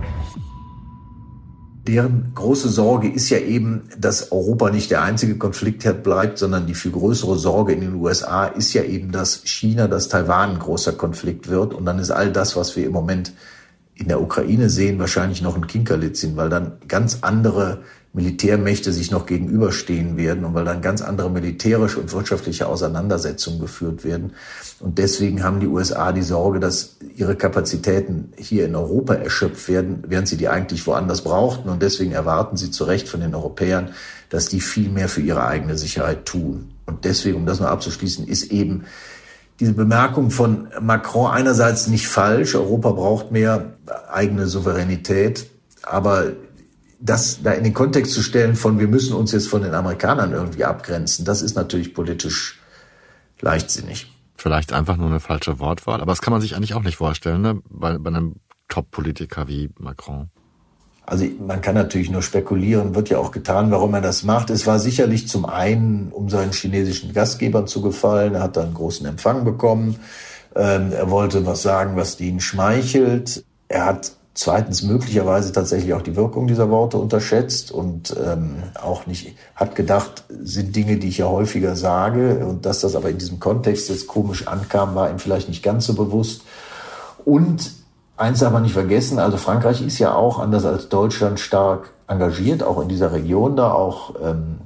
Deren 1.87 2.31
große 2.35 2.69
Sorge 2.69 3.09
ist 3.09 3.29
ja 3.31 3.39
eben, 3.39 3.89
dass 3.99 4.31
Europa 4.31 4.71
nicht 4.71 4.93
der 4.93 5.03
einzige 5.03 5.37
Konfliktherd 5.37 6.05
bleibt, 6.05 6.39
sondern 6.39 6.69
die 6.69 6.75
viel 6.75 6.93
größere 6.93 7.37
Sorge 7.37 7.73
in 7.73 7.81
den 7.81 7.95
USA 7.95 8.47
ist 8.47 8.73
ja 8.73 8.85
eben, 8.85 9.11
dass 9.11 9.43
China, 9.45 9.89
dass 9.89 10.09
Taiwan 10.09 10.51
ein 10.51 10.59
großer 10.61 10.93
Konflikt 10.93 11.49
wird. 11.49 11.75
Und 11.75 11.85
dann 11.85 11.99
ist 11.99 12.13
all 12.13 12.31
das, 12.31 12.55
was 12.55 12.77
wir 12.77 12.87
im 12.87 12.93
Moment 12.93 13.33
in 13.95 14.07
der 14.07 14.23
Ukraine 14.23 14.71
sehen, 14.71 15.01
wahrscheinlich 15.01 15.43
noch 15.43 15.57
ein 15.57 15.67
Kinkerlitzchen, 15.67 16.37
weil 16.37 16.51
dann 16.51 16.79
ganz 16.87 17.19
andere 17.23 17.83
Militärmächte 18.15 18.93
sich 18.93 19.11
noch 19.11 19.25
gegenüberstehen 19.25 20.19
werden 20.19 20.45
und 20.45 20.53
weil 20.53 20.67
dann 20.67 20.83
ganz 20.83 21.01
andere 21.01 21.31
militärische 21.31 21.99
und 21.99 22.13
wirtschaftliche 22.13 22.67
Auseinandersetzungen 22.67 23.59
geführt 23.59 24.05
werden. 24.05 24.35
Und 24.81 24.99
deswegen 24.99 25.43
haben 25.43 25.61
die 25.61 25.67
USA 25.67 26.13
die 26.13 26.23
Sorge, 26.23 26.61
dass 26.61 26.97
ihre 27.17 27.37
Kapazitäten 27.37 28.35
hier 28.37 28.67
in 28.67 28.77
Europa 28.77 29.15
erschöpft 29.15 29.67
werden, 29.69 30.05
während 30.07 30.29
sie 30.29 30.37
die 30.37 30.49
eigentlich 30.49 30.87
woanders 30.87 31.23
brauchten. 31.23 31.71
Und 31.71 31.81
deswegen 31.81 32.13
erwarten 32.13 32.59
sie 32.59 32.71
zu 32.71 32.85
Recht 32.85 33.09
von 33.09 33.21
den 33.21 33.35
Europäern, 33.35 33.95
dass 34.29 34.47
die 34.47 34.61
viel 34.61 34.91
mehr 34.91 35.09
für 35.09 35.23
ihre 35.23 35.47
eigene 35.47 35.79
Sicherheit 35.79 36.27
tun. 36.27 36.73
Und 36.85 37.07
deswegen, 37.07 37.37
um 37.37 37.47
das 37.47 37.61
mal 37.61 37.69
abzuschließen, 37.69 38.29
ist 38.29 38.53
eben 38.53 38.85
diese 39.59 39.73
Bemerkung 39.73 40.31
von 40.31 40.69
Macron 40.83 41.31
einerseits 41.31 41.87
nicht 41.87 42.09
falsch. 42.09 42.57
Europa 42.57 42.91
braucht 42.91 43.31
mehr 43.31 43.73
eigene 44.11 44.49
Souveränität. 44.49 45.47
Aber 45.83 46.33
das 47.03 47.43
da 47.43 47.53
in 47.53 47.65
den 47.65 47.75
Kontext 47.75 48.13
zu 48.13 48.23
stellen 48.23 48.55
von, 48.55 48.79
wir 48.79 48.89
müssen 48.89 49.15
uns 49.15 49.33
jetzt 49.33 49.49
von 49.49 49.63
den 49.63 49.75
Amerikanern 49.75 50.33
irgendwie 50.33 50.65
abgrenzen, 50.65 51.25
das 51.25 51.43
ist 51.43 51.57
natürlich 51.57 51.95
politisch 51.95 52.61
leichtsinnig. 53.41 54.11
Vielleicht 54.37 54.73
einfach 54.73 54.97
nur 54.97 55.09
eine 55.09 55.21
falsche 55.21 55.59
Wortwahl, 55.59 56.01
aber 56.01 56.13
das 56.13 56.23
kann 56.23 56.33
man 56.33 56.41
sich 56.41 56.55
eigentlich 56.55 56.75
auch 56.75 56.83
nicht 56.83 56.97
vorstellen, 56.97 57.43
ne? 57.43 57.61
bei, 57.69 57.99
bei 57.99 58.09
einem 58.09 58.37
Top-Politiker 58.69 59.49
wie 59.49 59.71
Macron. 59.79 60.31
Also 61.05 61.27
man 61.45 61.61
kann 61.61 61.75
natürlich 61.75 62.11
nur 62.11 62.23
spekulieren, 62.23 62.95
wird 62.95 63.11
ja 63.11 63.19
auch 63.19 63.33
getan, 63.33 63.73
warum 63.73 63.93
er 63.95 64.01
das 64.01 64.23
macht. 64.23 64.51
Es 64.51 64.69
war 64.69 64.79
sicherlich 64.79 65.27
zum 65.27 65.45
einen, 65.45 66.13
um 66.13 66.31
seinen 66.31 66.53
chinesischen 66.53 67.13
Gastgebern 67.13 67.67
zu 67.67 67.83
gefallen. 67.83 68.35
Er 68.35 68.45
hat 68.45 68.57
dann 68.57 68.67
einen 68.67 68.75
großen 68.75 69.05
Empfang 69.07 69.45
bekommen. 69.45 69.97
Ähm, 70.55 70.93
er 70.93 71.11
wollte 71.11 71.45
was 71.45 71.63
sagen, 71.63 71.97
was 71.97 72.21
ihnen 72.21 72.41
schmeichelt. 72.41 73.45
Er 73.67 73.87
hat 73.87 74.13
zweitens 74.35 74.83
möglicherweise 74.83 75.53
tatsächlich 75.53 75.93
auch 75.95 76.03
die 76.03 76.17
Wirkung 76.17 76.47
dieser 76.47 76.71
Worte 76.71 76.97
unterschätzt 76.97 77.71
und 77.71 78.17
ähm, 78.25 78.63
auch 78.83 79.07
nicht 79.07 79.37
hat 79.55 79.75
gedacht, 79.77 80.25
sind 80.43 80.75
Dinge, 80.75 80.97
die 80.97 81.09
ich 81.09 81.19
ja 81.19 81.27
häufiger 81.27 81.77
sage 81.77 82.47
und 82.47 82.65
dass 82.65 82.81
das 82.81 82.97
aber 82.97 83.11
in 83.11 83.19
diesem 83.19 83.41
Kontext 83.41 83.89
jetzt 83.91 84.07
komisch 84.07 84.47
ankam, 84.47 84.95
war 84.95 85.11
ihm 85.11 85.19
vielleicht 85.19 85.49
nicht 85.49 85.63
ganz 85.63 85.87
so 85.87 85.95
bewusst. 85.95 86.43
Und 87.25 87.73
eins 88.17 88.41
darf 88.41 88.53
man 88.53 88.63
nicht 88.63 88.73
vergessen, 88.73 89.19
also 89.19 89.37
Frankreich 89.37 89.83
ist 89.83 89.99
ja 89.99 90.15
auch 90.15 90.39
anders 90.39 90.65
als 90.65 90.89
Deutschland 90.89 91.39
stark 91.39 91.91
engagiert, 92.07 92.63
auch 92.63 92.81
in 92.81 92.89
dieser 92.89 93.13
Region 93.13 93.57
da, 93.57 93.73
auch 93.73 94.15
ähm, 94.23 94.59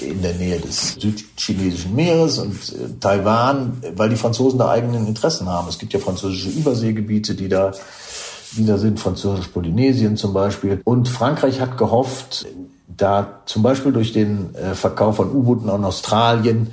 in 0.00 0.22
der 0.22 0.34
Nähe 0.34 0.58
des 0.60 0.94
südchinesischen 0.94 1.94
Meeres 1.94 2.38
und 2.38 2.54
äh, 2.54 2.98
Taiwan, 3.00 3.82
weil 3.96 4.08
die 4.08 4.16
Franzosen 4.16 4.58
da 4.58 4.70
eigenen 4.70 5.06
Interessen 5.06 5.48
haben. 5.48 5.68
Es 5.68 5.78
gibt 5.78 5.92
ja 5.92 5.98
französische 5.98 6.48
Überseegebiete, 6.48 7.34
die 7.34 7.48
da 7.48 7.72
wieder 8.52 8.78
sind, 8.78 9.00
Französisch-Polynesien 9.00 10.16
zum 10.16 10.32
Beispiel. 10.32 10.80
Und 10.84 11.08
Frankreich 11.08 11.60
hat 11.60 11.76
gehofft, 11.78 12.46
da 12.86 13.40
zum 13.46 13.62
Beispiel 13.62 13.92
durch 13.92 14.12
den 14.12 14.54
äh, 14.54 14.74
Verkauf 14.74 15.16
von 15.16 15.30
U-Booten 15.34 15.70
an 15.70 15.84
Australien 15.84 16.68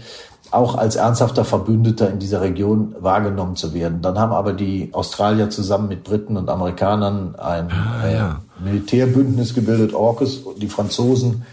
auch 0.51 0.75
als 0.75 0.95
ernsthafter 0.95 1.43
Verbündeter 1.43 2.09
in 2.09 2.19
dieser 2.19 2.41
Region 2.41 2.95
wahrgenommen 2.99 3.55
zu 3.55 3.73
werden. 3.73 4.01
Dann 4.01 4.17
haben 4.17 4.31
aber 4.31 4.53
die 4.53 4.89
Australier 4.93 5.49
zusammen 5.49 5.89
mit 5.89 6.03
Briten 6.03 6.38
und 6.38 6.49
Amerikanern 6.49 7.35
ein 7.35 7.69
ah, 7.71 8.09
ja. 8.09 8.41
Militärbündnis 8.63 9.53
gebildet, 9.53 9.93
AUKUS, 9.93 10.43
die 10.57 10.67
Franzosen 10.67 11.43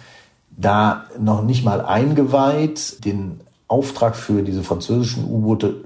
da 0.56 1.04
noch 1.18 1.42
nicht 1.42 1.64
mal 1.64 1.80
eingeweiht, 1.80 3.04
den 3.04 3.40
Auftrag 3.66 4.16
für 4.16 4.42
diese 4.42 4.62
französischen 4.62 5.24
U-Boote 5.24 5.85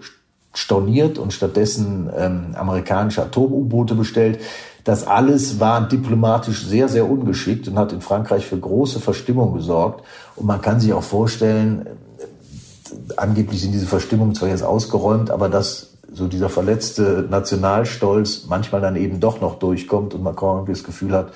storniert 0.56 1.18
und 1.18 1.32
stattdessen 1.32 2.10
ähm, 2.16 2.54
amerikanische 2.54 3.22
Atom-U-Boote 3.22 3.94
bestellt. 3.94 4.40
Das 4.84 5.06
alles 5.06 5.60
war 5.60 5.86
diplomatisch 5.86 6.66
sehr, 6.66 6.88
sehr 6.88 7.10
ungeschickt 7.10 7.68
und 7.68 7.78
hat 7.78 7.92
in 7.92 8.00
Frankreich 8.00 8.46
für 8.46 8.58
große 8.58 9.00
Verstimmung 9.00 9.54
gesorgt. 9.54 10.04
Und 10.36 10.46
man 10.46 10.60
kann 10.62 10.80
sich 10.80 10.92
auch 10.92 11.02
vorstellen, 11.02 11.86
äh, 11.86 13.14
angeblich 13.16 13.60
sind 13.60 13.72
diese 13.72 13.86
Verstimmungen 13.86 14.34
zwar 14.34 14.48
jetzt 14.48 14.62
ausgeräumt, 14.62 15.30
aber 15.30 15.48
dass 15.48 15.90
so 16.12 16.28
dieser 16.28 16.48
verletzte 16.48 17.26
Nationalstolz 17.28 18.46
manchmal 18.48 18.80
dann 18.80 18.96
eben 18.96 19.20
doch 19.20 19.40
noch 19.40 19.58
durchkommt 19.58 20.14
und 20.14 20.22
Macron 20.22 20.64
das 20.66 20.84
Gefühl 20.84 21.12
hat, 21.12 21.32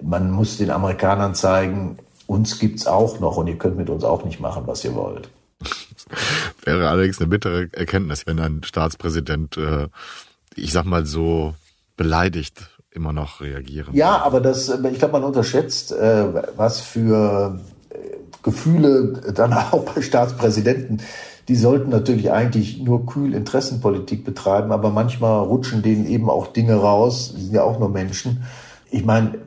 man 0.00 0.30
muss 0.30 0.58
den 0.58 0.70
Amerikanern 0.70 1.34
zeigen, 1.34 1.98
uns 2.26 2.58
gibt's 2.58 2.86
auch 2.86 3.20
noch 3.20 3.36
und 3.36 3.46
ihr 3.46 3.58
könnt 3.58 3.76
mit 3.76 3.90
uns 3.90 4.04
auch 4.04 4.24
nicht 4.24 4.40
machen, 4.40 4.62
was 4.66 4.84
ihr 4.84 4.94
wollt. 4.94 5.28
Wäre 6.66 6.88
allerdings 6.88 7.20
eine 7.20 7.28
bittere 7.28 7.68
Erkenntnis, 7.72 8.26
wenn 8.26 8.40
ein 8.40 8.62
Staatspräsident, 8.64 9.56
äh, 9.56 9.88
ich 10.54 10.72
sag 10.72 10.84
mal 10.84 11.06
so, 11.06 11.54
beleidigt 11.96 12.68
immer 12.90 13.12
noch 13.12 13.40
reagieren. 13.40 13.94
Ja, 13.94 14.18
aber 14.18 14.40
das, 14.40 14.68
ich 14.68 14.98
glaube, 14.98 15.12
man 15.12 15.24
unterschätzt, 15.24 15.92
äh, 15.92 16.24
was 16.56 16.80
für 16.80 17.60
äh, 17.90 17.96
Gefühle 18.42 19.32
dann 19.34 19.52
auch 19.72 19.84
bei 19.84 20.02
Staatspräsidenten 20.02 21.00
die 21.48 21.54
sollten 21.54 21.90
natürlich 21.90 22.32
eigentlich 22.32 22.82
nur 22.82 23.06
kühl 23.06 23.34
Interessenpolitik 23.34 24.24
betreiben, 24.24 24.72
aber 24.72 24.90
manchmal 24.90 25.44
rutschen 25.44 25.82
denen 25.82 26.06
eben 26.06 26.28
auch 26.28 26.48
Dinge 26.48 26.74
raus, 26.74 27.34
die 27.36 27.42
sind 27.42 27.54
ja 27.54 27.62
auch 27.62 27.78
nur 27.78 27.88
Menschen. 27.88 28.42
Ich 28.90 29.04
meine, 29.04 29.38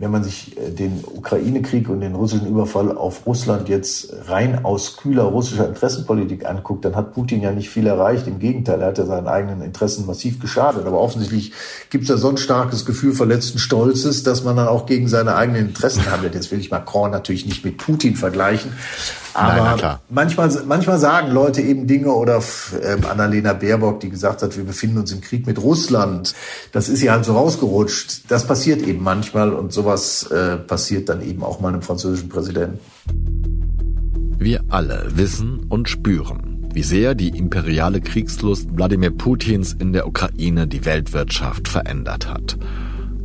wenn 0.00 0.10
man 0.10 0.24
sich 0.24 0.56
äh, 0.56 0.70
den 0.70 1.04
Ukraine-Krieg 1.04 1.90
und 1.90 2.00
den 2.00 2.14
russischen 2.14 2.48
Überfall 2.48 2.96
auf 2.96 3.26
Russland 3.26 3.68
jetzt 3.68 4.12
rein 4.28 4.64
aus 4.64 4.96
kühler 4.96 5.24
russischer 5.24 5.68
Interessenpolitik 5.68 6.46
anguckt, 6.46 6.86
dann 6.86 6.96
hat 6.96 7.12
Putin 7.12 7.42
ja 7.42 7.52
nicht 7.52 7.68
viel 7.68 7.86
erreicht. 7.86 8.26
Im 8.26 8.38
Gegenteil, 8.38 8.80
er 8.80 8.88
hat 8.88 8.98
ja 8.98 9.04
seinen 9.04 9.28
eigenen 9.28 9.60
Interessen 9.60 10.06
massiv 10.06 10.40
geschadet. 10.40 10.86
Aber 10.86 10.98
offensichtlich 10.98 11.52
gibt 11.90 12.04
es 12.04 12.10
ja 12.10 12.16
so 12.16 12.30
ein 12.30 12.38
starkes 12.38 12.86
Gefühl 12.86 13.12
verletzten 13.12 13.58
Stolzes, 13.58 14.22
dass 14.22 14.42
man 14.42 14.56
dann 14.56 14.68
auch 14.68 14.86
gegen 14.86 15.06
seine 15.06 15.34
eigenen 15.34 15.68
Interessen 15.68 16.10
handelt. 16.10 16.34
Jetzt 16.34 16.50
will 16.50 16.60
ich 16.60 16.70
Macron 16.70 17.10
natürlich 17.10 17.44
nicht 17.44 17.62
mit 17.62 17.76
Putin 17.76 18.16
vergleichen. 18.16 18.72
Aber 19.34 19.76
Nein, 19.80 19.98
manchmal, 20.08 20.50
manchmal 20.66 20.98
sagen 20.98 21.30
Leute 21.30 21.60
eben 21.60 21.86
Dinge 21.86 22.12
oder 22.12 22.42
ähm, 22.82 23.04
Annalena 23.08 23.52
Baerbock, 23.52 24.00
die 24.00 24.10
gesagt 24.10 24.42
hat, 24.42 24.56
wir 24.56 24.64
befinden 24.64 24.98
uns 24.98 25.12
im 25.12 25.20
Krieg 25.20 25.46
mit 25.46 25.62
Russland. 25.62 26.34
Das 26.72 26.88
ist 26.88 27.02
ja 27.02 27.12
halt 27.12 27.24
so 27.24 27.34
rausgerutscht. 27.34 28.30
Das 28.30 28.46
passiert 28.46 28.82
eben 28.82 29.02
manchmal 29.02 29.52
und 29.52 29.72
sowas 29.72 30.24
äh, 30.30 30.56
passiert 30.56 31.08
dann 31.08 31.22
eben 31.22 31.42
auch 31.42 31.60
mal 31.60 31.68
einem 31.68 31.82
französischen 31.82 32.28
Präsidenten. 32.28 32.78
Wir 34.38 34.64
alle 34.70 35.06
wissen 35.14 35.66
und 35.68 35.88
spüren, 35.88 36.68
wie 36.72 36.82
sehr 36.82 37.14
die 37.14 37.28
imperiale 37.28 38.00
Kriegslust 38.00 38.68
Wladimir 38.74 39.10
Putins 39.10 39.74
in 39.78 39.92
der 39.92 40.06
Ukraine 40.06 40.66
die 40.66 40.84
Weltwirtschaft 40.84 41.68
verändert 41.68 42.28
hat 42.28 42.56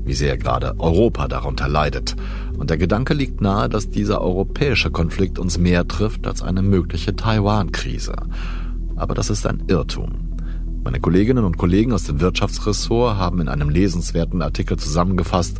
wie 0.06 0.14
sehr 0.14 0.38
gerade 0.38 0.76
Europa 0.80 1.28
darunter 1.28 1.68
leidet. 1.68 2.16
Und 2.58 2.70
der 2.70 2.78
Gedanke 2.78 3.14
liegt 3.14 3.42
nahe, 3.42 3.68
dass 3.68 3.90
dieser 3.90 4.22
europäische 4.22 4.92
Konflikt 4.92 5.40
uns 5.40 5.58
mehr 5.58 5.88
trifft 5.88 6.28
als 6.28 6.42
eine 6.42 6.62
mögliche 6.62 7.16
Taiwan-Krise. 7.16 8.16
Aber 8.96 9.14
das 9.14 9.30
ist 9.30 9.46
ein 9.46 9.64
Irrtum. 9.68 10.26
Meine 10.84 11.00
Kolleginnen 11.00 11.44
und 11.44 11.58
Kollegen 11.58 11.92
aus 11.92 12.04
dem 12.04 12.22
Wirtschaftsressort 12.22 13.18
haben 13.18 13.42
in 13.42 13.50
einem 13.50 13.70
lesenswerten 13.70 14.42
Artikel 14.42 14.78
zusammengefasst, 14.78 15.58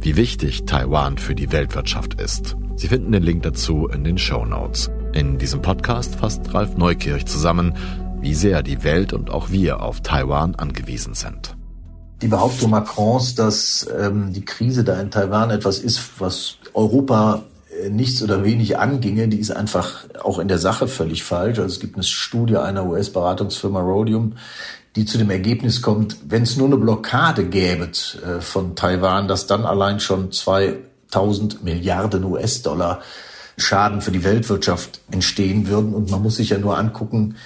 wie 0.00 0.16
wichtig 0.16 0.66
Taiwan 0.66 1.16
für 1.16 1.34
die 1.34 1.50
Weltwirtschaft 1.50 2.20
ist. 2.20 2.56
Sie 2.76 2.88
finden 2.88 3.12
den 3.12 3.22
Link 3.22 3.42
dazu 3.42 3.88
in 3.88 4.04
den 4.04 4.18
Show 4.18 4.44
Notes. 4.44 4.90
In 5.14 5.38
diesem 5.38 5.62
Podcast 5.62 6.16
fasst 6.16 6.52
Ralf 6.52 6.76
Neukirch 6.76 7.24
zusammen, 7.24 7.74
wie 8.20 8.34
sehr 8.34 8.62
die 8.62 8.84
Welt 8.84 9.14
und 9.14 9.30
auch 9.30 9.50
wir 9.50 9.80
auf 9.80 10.02
Taiwan 10.02 10.54
angewiesen 10.54 11.14
sind 11.14 11.56
die 12.22 12.28
Behauptung 12.28 12.70
Macrons, 12.70 13.34
dass 13.34 13.86
ähm, 13.98 14.32
die 14.32 14.44
Krise 14.44 14.84
da 14.84 14.98
in 15.00 15.10
Taiwan 15.10 15.50
etwas 15.50 15.78
ist, 15.78 16.00
was 16.18 16.56
Europa 16.72 17.44
äh, 17.82 17.90
nichts 17.90 18.22
oder 18.22 18.44
wenig 18.44 18.78
anginge, 18.78 19.28
die 19.28 19.38
ist 19.38 19.50
einfach 19.50 20.06
auch 20.22 20.38
in 20.38 20.48
der 20.48 20.58
Sache 20.58 20.88
völlig 20.88 21.24
falsch. 21.24 21.58
Also 21.58 21.74
es 21.74 21.80
gibt 21.80 21.96
eine 21.96 22.04
Studie 22.04 22.56
einer 22.56 22.86
US-Beratungsfirma 22.86 23.80
Rhodium, 23.80 24.34
die 24.96 25.04
zu 25.04 25.18
dem 25.18 25.30
Ergebnis 25.30 25.82
kommt, 25.82 26.16
wenn 26.26 26.42
es 26.42 26.56
nur 26.56 26.68
eine 26.68 26.78
Blockade 26.78 27.44
gäbe 27.44 27.84
äh, 27.84 28.40
von 28.40 28.76
Taiwan, 28.76 29.28
dass 29.28 29.46
dann 29.46 29.66
allein 29.66 30.00
schon 30.00 30.32
zwei 30.32 30.78
1000 31.06 31.62
Milliarden 31.64 32.24
US-Dollar 32.24 33.00
Schaden 33.58 34.02
für 34.02 34.10
die 34.10 34.24
Weltwirtschaft 34.24 35.00
entstehen 35.10 35.66
würden. 35.68 35.94
Und 35.94 36.10
man 36.10 36.22
muss 36.22 36.36
sich 36.36 36.50
ja 36.50 36.58
nur 36.58 36.76
angucken, 36.76 37.36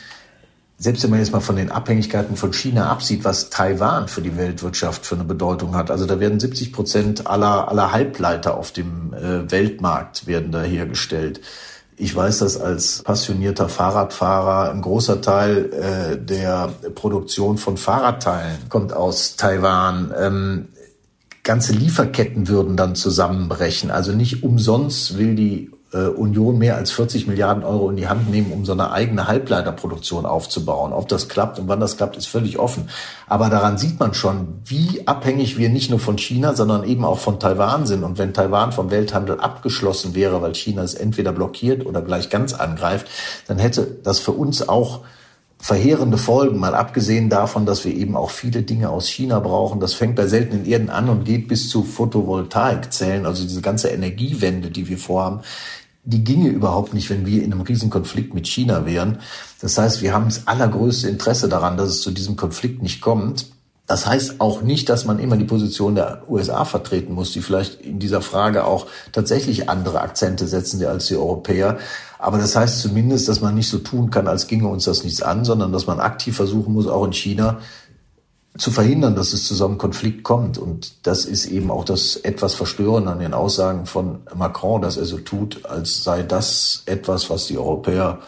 selbst 0.81 1.03
wenn 1.03 1.11
man 1.11 1.19
jetzt 1.19 1.33
mal 1.33 1.41
von 1.41 1.57
den 1.57 1.71
Abhängigkeiten 1.71 2.37
von 2.37 2.55
China 2.55 2.89
absieht, 2.89 3.23
was 3.23 3.51
Taiwan 3.51 4.09
für 4.09 4.23
die 4.23 4.39
Weltwirtschaft 4.39 5.05
für 5.05 5.15
eine 5.15 5.25
Bedeutung 5.25 5.77
hat. 5.77 5.91
Also 5.91 6.07
da 6.07 6.21
werden 6.21 6.41
70 6.41 6.73
Prozent 6.73 7.27
aller, 7.27 7.69
aller 7.69 7.93
Halbleiter 7.93 8.57
auf 8.57 8.73
dem 8.73 9.13
äh, 9.13 9.51
Weltmarkt 9.53 10.27
werden 10.27 10.53
da 10.53 10.63
hergestellt. 10.63 11.43
Ich 11.99 12.17
weiß 12.17 12.39
das 12.39 12.59
als 12.59 13.03
passionierter 13.03 13.69
Fahrradfahrer. 13.69 14.71
Ein 14.71 14.81
großer 14.81 15.21
Teil 15.21 15.71
äh, 15.71 16.17
der 16.17 16.73
Produktion 16.95 17.59
von 17.59 17.77
Fahrradteilen 17.77 18.71
kommt 18.71 18.95
aus 18.95 19.37
Taiwan. 19.37 20.15
Ähm, 20.19 20.69
ganze 21.43 21.75
Lieferketten 21.75 22.49
würden 22.49 22.79
dann 22.79 22.95
zusammenbrechen. 22.95 23.91
Also 23.91 24.13
nicht 24.13 24.43
umsonst 24.43 25.19
will 25.19 25.35
die 25.35 25.71
Union 25.93 26.57
mehr 26.57 26.77
als 26.77 26.93
40 26.93 27.27
Milliarden 27.27 27.65
Euro 27.65 27.91
in 27.91 27.97
die 27.97 28.07
Hand 28.07 28.31
nehmen, 28.31 28.53
um 28.53 28.65
so 28.65 28.73
eine 28.73 28.93
eigene 28.93 29.27
Halbleiterproduktion 29.27 30.25
aufzubauen. 30.25 30.93
Ob 30.93 31.09
das 31.09 31.29
klappt 31.29 31.59
und 31.59 31.67
wann 31.67 31.81
das 31.81 31.97
klappt, 31.97 32.17
ist 32.17 32.27
völlig 32.27 32.61
offen. 32.61 32.89
Aber 33.27 33.49
daran 33.49 33.77
sieht 33.77 33.99
man 33.99 34.15
schon, 34.15 34.61
wie 34.65 35.03
abhängig 35.07 35.59
wir 35.59 35.69
nicht 35.69 35.91
nur 35.91 35.99
von 35.99 36.17
China, 36.17 36.55
sondern 36.55 36.85
eben 36.85 37.05
auch 37.05 37.19
von 37.19 37.41
Taiwan 37.41 37.87
sind. 37.87 38.05
Und 38.05 38.19
wenn 38.19 38.33
Taiwan 38.33 38.71
vom 38.71 38.93
Welthandel 38.93 39.41
abgeschlossen 39.41 40.15
wäre, 40.15 40.41
weil 40.43 40.55
China 40.55 40.83
es 40.83 40.95
entweder 40.95 41.33
blockiert 41.33 41.85
oder 41.85 42.03
gleich 42.03 42.31
ganz 42.31 42.53
angreift, 42.53 43.09
dann 43.49 43.59
hätte 43.59 43.99
das 44.05 44.21
für 44.21 44.33
uns 44.33 44.69
auch 44.69 45.01
verheerende 45.61 46.17
Folgen, 46.17 46.59
mal 46.59 46.75
abgesehen 46.75 47.29
davon, 47.29 47.67
dass 47.67 47.85
wir 47.85 47.95
eben 47.95 48.17
auch 48.17 48.31
viele 48.31 48.63
Dinge 48.63 48.89
aus 48.89 49.09
China 49.09 49.41
brauchen. 49.41 49.79
Das 49.79 49.93
fängt 49.93 50.17
bei 50.17 50.27
seltenen 50.27 50.65
Erden 50.65 50.89
an 50.89 51.11
und 51.11 51.25
geht 51.25 51.49
bis 51.49 51.69
zu 51.69 51.83
Photovoltaikzellen, 51.83 53.27
also 53.27 53.43
diese 53.43 53.61
ganze 53.61 53.89
Energiewende, 53.89 54.71
die 54.71 54.89
wir 54.89 54.97
vorhaben, 54.97 55.41
die 56.05 56.25
ginge 56.25 56.49
überhaupt 56.49 56.95
nicht, 56.95 57.11
wenn 57.11 57.27
wir 57.27 57.43
in 57.43 57.53
einem 57.53 57.63
Riesenkonflikt 57.63 58.35
mit 58.35 58.47
China 58.47 58.87
wären. 58.87 59.19
Das 59.61 59.77
heißt, 59.77 60.03
wir 60.03 60.15
haben 60.15 60.27
das 60.27 60.47
allergrößte 60.47 61.09
Interesse 61.09 61.49
daran, 61.49 61.77
dass 61.77 61.91
es 61.91 62.03
zu 62.03 62.11
diesem 62.11 62.37
Konflikt 62.37 62.83
nicht 62.83 63.01
kommt. 63.01 63.47
Das 63.87 64.07
heißt 64.07 64.41
auch 64.41 64.63
nicht, 64.63 64.89
dass 64.89 65.05
man 65.05 65.19
immer 65.19 65.37
die 65.37 65.45
Position 65.45 65.97
der 65.97 66.23
USA 66.29 66.65
vertreten 66.65 67.13
muss, 67.13 67.33
die 67.33 67.41
vielleicht 67.41 67.81
in 67.81 67.99
dieser 67.99 68.23
Frage 68.23 68.65
auch 68.65 68.87
tatsächlich 69.11 69.69
andere 69.69 70.01
Akzente 70.01 70.47
setzen 70.47 70.85
als 70.87 71.07
die 71.07 71.17
Europäer. 71.17 71.79
Aber 72.21 72.39
das 72.39 72.55
heißt 72.55 72.81
zumindest, 72.81 73.29
dass 73.29 73.41
man 73.41 73.55
nicht 73.55 73.69
so 73.69 73.79
tun 73.79 74.11
kann, 74.11 74.29
als 74.29 74.47
ginge 74.47 74.69
uns 74.69 74.85
das 74.85 75.03
nichts 75.03 75.23
an, 75.23 75.45
sondern 75.45 75.73
dass 75.73 75.89
man 75.89 75.99
aktiv 75.99 76.37
versuchen 76.37 76.73
muss, 76.73 76.87
auch 76.87 77.05
in 77.05 77.13
China 77.13 77.59
zu 78.59 78.71
verhindern, 78.71 79.15
dass 79.15 79.33
es 79.33 79.47
zu 79.47 79.55
so 79.55 79.67
einem 79.67 79.79
Konflikt 79.79 80.23
kommt. 80.23 80.59
Und 80.59 81.07
das 81.07 81.25
ist 81.25 81.47
eben 81.47 81.71
auch 81.71 81.85
das 81.85 82.17
etwas 82.17 82.55
Verstörende 82.55 83.11
an 83.11 83.21
den 83.21 83.35
Aussagen 83.35 83.87
von 83.87 84.21
Macron, 84.35 84.83
dass 84.83 84.97
er 84.97 85.05
so 85.05 85.19
tut, 85.19 85.65
als 85.67 86.03
sei 86.03 86.23
das 86.23 86.83
etwas, 86.87 87.31
was 87.31 87.47
die 87.47 87.59
Europäer 87.59 88.19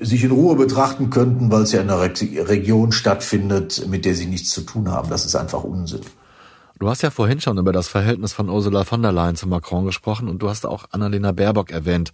sich 0.00 0.24
in 0.24 0.30
Ruhe 0.30 0.56
betrachten 0.56 1.10
könnten, 1.10 1.50
weil 1.50 1.62
es 1.62 1.72
ja 1.72 1.80
in 1.80 1.90
einer 1.90 2.00
Region 2.00 2.92
stattfindet, 2.92 3.86
mit 3.88 4.04
der 4.04 4.14
sie 4.14 4.26
nichts 4.26 4.50
zu 4.50 4.62
tun 4.62 4.90
haben. 4.90 5.10
Das 5.10 5.26
ist 5.26 5.36
einfach 5.36 5.64
Unsinn. 5.64 6.00
Du 6.78 6.88
hast 6.88 7.02
ja 7.02 7.10
vorhin 7.10 7.40
schon 7.40 7.58
über 7.58 7.72
das 7.72 7.86
Verhältnis 7.86 8.32
von 8.32 8.48
Ursula 8.48 8.84
von 8.84 9.02
der 9.02 9.12
Leyen 9.12 9.36
zu 9.36 9.46
Macron 9.46 9.84
gesprochen 9.84 10.28
und 10.28 10.40
du 10.40 10.48
hast 10.48 10.66
auch 10.66 10.86
Annalena 10.90 11.30
Baerbock 11.30 11.70
erwähnt. 11.70 12.10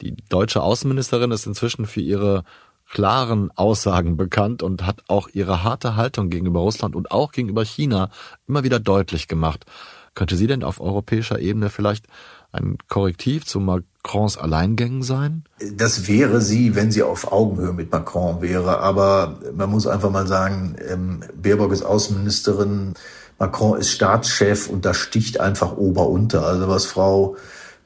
Die 0.00 0.16
deutsche 0.30 0.62
Außenministerin 0.62 1.32
ist 1.32 1.46
inzwischen 1.46 1.84
für 1.86 2.00
ihre 2.00 2.44
klaren 2.88 3.50
Aussagen 3.54 4.16
bekannt 4.16 4.62
und 4.62 4.86
hat 4.86 5.02
auch 5.08 5.28
ihre 5.32 5.64
harte 5.64 5.96
Haltung 5.96 6.30
gegenüber 6.30 6.60
Russland 6.60 6.94
und 6.94 7.10
auch 7.10 7.32
gegenüber 7.32 7.64
China 7.64 8.10
immer 8.46 8.64
wieder 8.64 8.78
deutlich 8.78 9.28
gemacht. 9.28 9.66
Könnte 10.14 10.36
sie 10.36 10.46
denn 10.46 10.62
auf 10.62 10.80
europäischer 10.80 11.38
Ebene 11.38 11.68
vielleicht 11.68 12.06
ein 12.50 12.78
Korrektiv 12.88 13.44
zu 13.44 13.60
Macrons 13.60 14.38
Alleingängen 14.38 15.02
sein? 15.02 15.44
Das 15.74 16.08
wäre 16.08 16.40
sie, 16.40 16.74
wenn 16.74 16.90
sie 16.90 17.02
auf 17.02 17.30
Augenhöhe 17.30 17.72
mit 17.72 17.92
Macron 17.92 18.40
wäre. 18.40 18.80
Aber 18.80 19.38
man 19.54 19.70
muss 19.70 19.86
einfach 19.86 20.10
mal 20.10 20.26
sagen, 20.26 20.76
ähm, 20.88 21.20
Baerbock 21.34 21.72
ist 21.72 21.82
Außenministerin, 21.82 22.94
Macron 23.38 23.78
ist 23.78 23.90
Staatschef 23.90 24.68
und 24.68 24.86
da 24.86 24.94
sticht 24.94 25.38
einfach 25.40 25.76
Ober 25.76 26.08
unter. 26.08 26.46
Also 26.46 26.68
was 26.68 26.86
Frau 26.86 27.36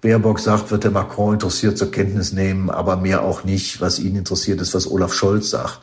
Baerbock 0.01 0.39
sagt, 0.39 0.71
wird 0.71 0.85
der 0.85 0.91
Macron 0.91 1.35
interessiert 1.35 1.77
zur 1.77 1.91
Kenntnis 1.91 2.33
nehmen, 2.33 2.71
aber 2.71 2.97
mehr 2.97 3.23
auch 3.23 3.45
nicht. 3.45 3.81
Was 3.81 3.99
ihn 3.99 4.17
interessiert, 4.17 4.61
ist, 4.61 4.75
was 4.75 4.91
Olaf 4.91 5.13
Scholz 5.13 5.51
sagt. 5.51 5.81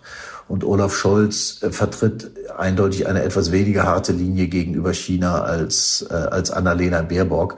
Und 0.48 0.64
Olaf 0.64 0.96
Scholz 0.96 1.62
äh, 1.62 1.72
vertritt 1.72 2.32
eindeutig 2.58 3.08
eine 3.08 3.22
etwas 3.22 3.52
weniger 3.52 3.84
harte 3.84 4.14
Linie 4.14 4.48
gegenüber 4.48 4.94
China 4.94 5.42
als, 5.42 6.06
äh, 6.10 6.14
als 6.14 6.52
Annalena 6.52 7.02
Baerbock. 7.02 7.58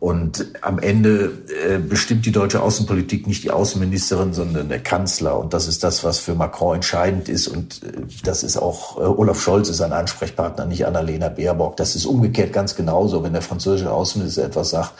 Und 0.00 0.46
am 0.60 0.78
Ende 0.78 1.32
äh, 1.66 1.78
bestimmt 1.78 2.24
die 2.24 2.30
deutsche 2.30 2.62
Außenpolitik 2.62 3.26
nicht 3.26 3.42
die 3.42 3.50
Außenministerin, 3.50 4.32
sondern 4.32 4.68
der 4.68 4.78
Kanzler. 4.78 5.36
Und 5.36 5.52
das 5.54 5.66
ist 5.66 5.82
das, 5.82 6.04
was 6.04 6.20
für 6.20 6.36
Macron 6.36 6.76
entscheidend 6.76 7.28
ist. 7.28 7.48
Und 7.48 7.82
äh, 7.82 8.02
das 8.22 8.44
ist 8.44 8.56
auch, 8.58 8.98
äh, 8.98 9.00
Olaf 9.00 9.40
Scholz 9.40 9.68
ist 9.68 9.80
ein 9.80 9.92
Ansprechpartner, 9.92 10.66
nicht 10.66 10.86
Annalena 10.86 11.28
Baerbock. 11.28 11.76
Das 11.78 11.96
ist 11.96 12.06
umgekehrt 12.06 12.52
ganz 12.52 12.76
genauso. 12.76 13.24
Wenn 13.24 13.32
der 13.32 13.42
französische 13.42 13.90
Außenminister 13.90 14.44
etwas 14.44 14.70
sagt, 14.70 14.92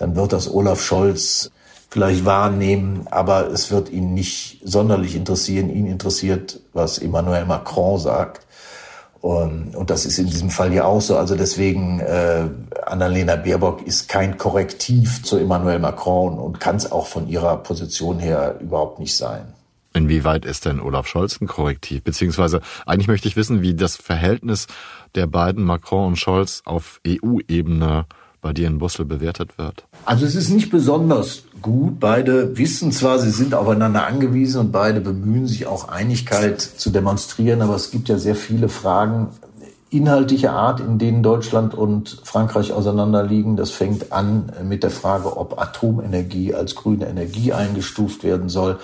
dann 0.00 0.16
wird 0.16 0.32
das 0.32 0.52
Olaf 0.52 0.82
Scholz 0.82 1.50
vielleicht 1.90 2.24
wahrnehmen, 2.24 3.06
aber 3.10 3.48
es 3.48 3.70
wird 3.70 3.90
ihn 3.90 4.14
nicht 4.14 4.60
sonderlich 4.64 5.14
interessieren. 5.14 5.68
Ihn 5.68 5.86
interessiert, 5.86 6.60
was 6.72 6.98
Emmanuel 6.98 7.44
Macron 7.44 7.98
sagt. 7.98 8.46
Und, 9.20 9.76
und 9.76 9.90
das 9.90 10.06
ist 10.06 10.18
in 10.18 10.26
diesem 10.26 10.48
Fall 10.48 10.72
ja 10.72 10.84
auch 10.84 11.02
so. 11.02 11.18
Also 11.18 11.36
deswegen, 11.36 12.00
äh, 12.00 12.48
Annalena 12.86 13.36
Baerbock 13.36 13.86
ist 13.86 14.08
kein 14.08 14.38
Korrektiv 14.38 15.22
zu 15.22 15.36
Emmanuel 15.36 15.80
Macron 15.80 16.38
und 16.38 16.60
kann 16.60 16.76
es 16.76 16.90
auch 16.90 17.06
von 17.06 17.28
ihrer 17.28 17.58
Position 17.58 18.18
her 18.18 18.56
überhaupt 18.60 19.00
nicht 19.00 19.14
sein. 19.14 19.52
Inwieweit 19.92 20.46
ist 20.46 20.64
denn 20.64 20.80
Olaf 20.80 21.08
Scholz 21.08 21.38
ein 21.40 21.46
Korrektiv? 21.46 22.04
Beziehungsweise 22.04 22.62
eigentlich 22.86 23.08
möchte 23.08 23.28
ich 23.28 23.36
wissen, 23.36 23.60
wie 23.60 23.74
das 23.74 23.96
Verhältnis 23.96 24.66
der 25.14 25.26
beiden 25.26 25.64
Macron 25.64 26.06
und 26.06 26.16
Scholz 26.16 26.62
auf 26.64 27.00
EU-Ebene 27.06 28.06
bei 28.40 28.52
dir 28.52 28.66
in 28.66 28.78
Brüssel 28.78 29.04
bewertet 29.04 29.58
wird? 29.58 29.84
Also 30.04 30.26
es 30.26 30.34
ist 30.34 30.50
nicht 30.50 30.70
besonders 30.70 31.44
gut. 31.62 32.00
Beide 32.00 32.56
wissen 32.56 32.92
zwar, 32.92 33.18
sie 33.18 33.30
sind 33.30 33.54
aufeinander 33.54 34.06
angewiesen 34.06 34.60
und 34.60 34.72
beide 34.72 35.00
bemühen 35.00 35.46
sich 35.46 35.66
auch 35.66 35.88
Einigkeit 35.88 36.60
zu 36.60 36.90
demonstrieren, 36.90 37.62
aber 37.62 37.76
es 37.76 37.90
gibt 37.90 38.08
ja 38.08 38.18
sehr 38.18 38.36
viele 38.36 38.68
Fragen 38.68 39.28
inhaltlicher 39.90 40.52
Art, 40.52 40.80
in 40.80 40.98
denen 40.98 41.22
Deutschland 41.22 41.74
und 41.74 42.20
Frankreich 42.24 42.72
auseinanderliegen. 42.72 43.56
Das 43.56 43.70
fängt 43.72 44.12
an 44.12 44.52
mit 44.62 44.84
der 44.84 44.90
Frage, 44.90 45.36
ob 45.36 45.60
Atomenergie 45.60 46.54
als 46.54 46.76
grüne 46.76 47.08
Energie 47.08 47.52
eingestuft 47.52 48.22
werden 48.22 48.48
soll 48.48 48.78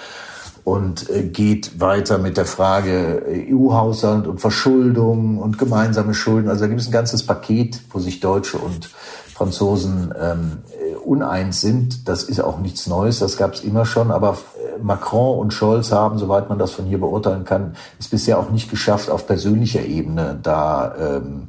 und 0.65 1.09
äh, 1.11 1.23
geht 1.23 1.81
weiter 1.81 2.19
mit 2.19 2.37
der 2.37 2.45
Frage 2.45 3.23
EU-Haushalt 3.53 4.27
und 4.27 4.41
Verschuldung 4.41 5.39
und 5.39 5.59
gemeinsame 5.59 6.13
Schulden. 6.13 6.49
Also 6.49 6.63
da 6.63 6.67
gibt 6.67 6.81
es 6.81 6.89
ein 6.89 6.93
ganzes 6.93 7.25
Paket, 7.25 7.81
wo 7.91 8.01
sich 8.01 8.19
Deutsche 8.19 8.59
und 8.59 8.91
Franzosen 9.37 10.15
ähm, 10.19 10.59
uneins 11.05 11.61
sind. 11.61 12.09
Das 12.09 12.23
ist 12.23 12.41
auch 12.41 12.59
nichts 12.59 12.87
Neues, 12.87 13.19
das 13.19 13.37
gab 13.37 13.53
es 13.53 13.61
immer 13.61 13.85
schon. 13.85 14.11
Aber 14.11 14.39
äh, 14.57 14.83
Macron 14.83 15.39
und 15.39 15.53
Scholz 15.53 15.93
haben, 15.93 16.19
soweit 16.19 16.49
man 16.49 16.59
das 16.59 16.71
von 16.71 16.87
hier 16.87 16.99
beurteilen 16.99 17.45
kann, 17.45 17.77
es 17.99 18.09
bisher 18.09 18.39
auch 18.39 18.51
nicht 18.51 18.71
geschafft, 18.71 19.11
auf 19.11 19.27
persönlicher 19.27 19.85
Ebene 19.85 20.39
da 20.43 20.95
ähm, 20.99 21.49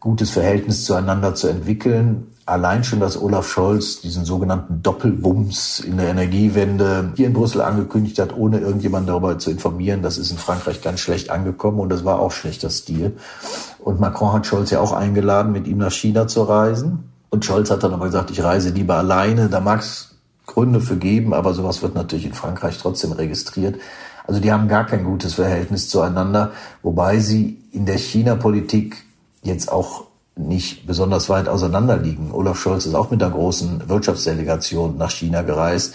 gutes 0.00 0.30
Verhältnis 0.30 0.86
zueinander 0.86 1.34
zu 1.34 1.48
entwickeln. 1.48 2.26
Allein 2.46 2.84
schon, 2.84 3.00
dass 3.00 3.20
Olaf 3.20 3.46
Scholz 3.46 4.00
diesen 4.00 4.24
sogenannten 4.24 4.82
Doppelbums 4.82 5.80
in 5.80 5.98
der 5.98 6.08
Energiewende 6.08 7.12
hier 7.16 7.26
in 7.26 7.34
Brüssel 7.34 7.60
angekündigt 7.60 8.18
hat, 8.18 8.34
ohne 8.34 8.60
irgendjemand 8.60 9.08
darüber 9.08 9.38
zu 9.38 9.50
informieren, 9.50 10.02
das 10.02 10.16
ist 10.16 10.30
in 10.32 10.38
Frankreich 10.38 10.80
ganz 10.80 11.00
schlecht 11.00 11.28
angekommen 11.30 11.78
und 11.80 11.90
das 11.90 12.04
war 12.04 12.18
auch 12.18 12.32
schlechter 12.32 12.70
Stil. 12.70 13.12
Und 13.82 14.00
Macron 14.00 14.32
hat 14.32 14.46
Scholz 14.46 14.70
ja 14.70 14.80
auch 14.80 14.92
eingeladen, 14.92 15.52
mit 15.52 15.66
ihm 15.66 15.78
nach 15.78 15.92
China 15.92 16.26
zu 16.26 16.42
reisen. 16.42 17.10
Und 17.30 17.44
Scholz 17.44 17.70
hat 17.70 17.82
dann 17.82 17.94
aber 17.94 18.06
gesagt, 18.06 18.30
ich 18.30 18.42
reise 18.42 18.70
lieber 18.70 18.96
alleine. 18.96 19.48
Da 19.48 19.60
mag 19.60 19.80
es 19.80 20.16
Gründe 20.46 20.80
für 20.80 20.96
geben, 20.96 21.32
aber 21.32 21.54
sowas 21.54 21.82
wird 21.82 21.94
natürlich 21.94 22.26
in 22.26 22.34
Frankreich 22.34 22.78
trotzdem 22.78 23.12
registriert. 23.12 23.80
Also 24.26 24.40
die 24.40 24.52
haben 24.52 24.68
gar 24.68 24.84
kein 24.84 25.04
gutes 25.04 25.34
Verhältnis 25.34 25.88
zueinander, 25.88 26.52
wobei 26.82 27.20
sie 27.20 27.58
in 27.72 27.86
der 27.86 27.98
China-Politik 27.98 28.96
jetzt 29.42 29.72
auch 29.72 30.04
nicht 30.36 30.86
besonders 30.86 31.28
weit 31.28 31.48
auseinander 31.48 31.96
liegen. 31.96 32.30
Olaf 32.32 32.58
Scholz 32.58 32.86
ist 32.86 32.94
auch 32.94 33.10
mit 33.10 33.22
einer 33.22 33.32
großen 33.32 33.88
Wirtschaftsdelegation 33.88 34.96
nach 34.96 35.10
China 35.10 35.42
gereist. 35.42 35.94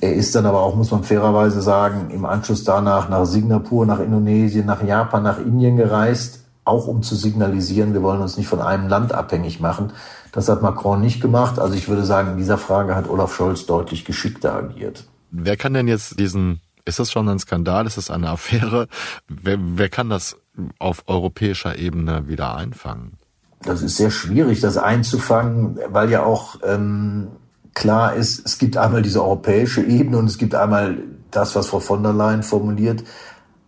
Er 0.00 0.14
ist 0.14 0.34
dann 0.34 0.46
aber 0.46 0.62
auch, 0.62 0.76
muss 0.76 0.90
man 0.90 1.04
fairerweise 1.04 1.60
sagen, 1.60 2.10
im 2.10 2.24
Anschluss 2.24 2.64
danach 2.64 3.08
nach 3.08 3.26
Singapur, 3.26 3.84
nach 3.86 4.00
Indonesien, 4.00 4.66
nach 4.66 4.82
Japan, 4.82 5.22
nach 5.22 5.38
Indien 5.38 5.76
gereist, 5.76 6.39
auch 6.70 6.86
um 6.86 7.02
zu 7.02 7.14
signalisieren, 7.14 7.92
wir 7.92 8.02
wollen 8.02 8.22
uns 8.22 8.36
nicht 8.36 8.48
von 8.48 8.60
einem 8.60 8.88
Land 8.88 9.12
abhängig 9.12 9.60
machen. 9.60 9.92
Das 10.32 10.48
hat 10.48 10.62
Macron 10.62 11.00
nicht 11.00 11.20
gemacht. 11.20 11.58
Also 11.58 11.74
ich 11.74 11.88
würde 11.88 12.04
sagen, 12.04 12.32
in 12.32 12.38
dieser 12.38 12.58
Frage 12.58 12.94
hat 12.94 13.08
Olaf 13.08 13.34
Scholz 13.34 13.66
deutlich 13.66 14.04
geschickter 14.04 14.54
agiert. 14.54 15.04
Wer 15.30 15.56
kann 15.56 15.74
denn 15.74 15.88
jetzt 15.88 16.18
diesen, 16.18 16.60
ist 16.84 16.98
das 16.98 17.10
schon 17.12 17.28
ein 17.28 17.38
Skandal, 17.38 17.86
ist 17.86 17.96
das 17.96 18.10
eine 18.10 18.30
Affäre? 18.30 18.88
Wer, 19.28 19.58
wer 19.60 19.88
kann 19.88 20.08
das 20.08 20.36
auf 20.78 21.04
europäischer 21.08 21.76
Ebene 21.76 22.28
wieder 22.28 22.54
einfangen? 22.54 23.18
das 23.62 23.82
ist 23.82 23.96
sehr 23.96 24.10
schwierig, 24.10 24.60
das 24.60 24.76
einzufangen, 24.76 25.78
weil 25.88 26.10
ja 26.10 26.22
auch 26.22 26.56
ähm, 26.64 27.28
klar 27.74 28.14
ist, 28.14 28.44
es 28.46 28.58
gibt 28.58 28.76
einmal 28.76 29.02
diese 29.02 29.22
europäische 29.22 29.82
Ebene 29.82 30.18
und 30.18 30.26
es 30.26 30.38
gibt 30.38 30.54
einmal 30.54 30.98
das, 31.30 31.54
was 31.54 31.68
Frau 31.68 31.80
von 31.80 32.02
der 32.02 32.12
Leyen 32.12 32.42
formuliert. 32.42 33.04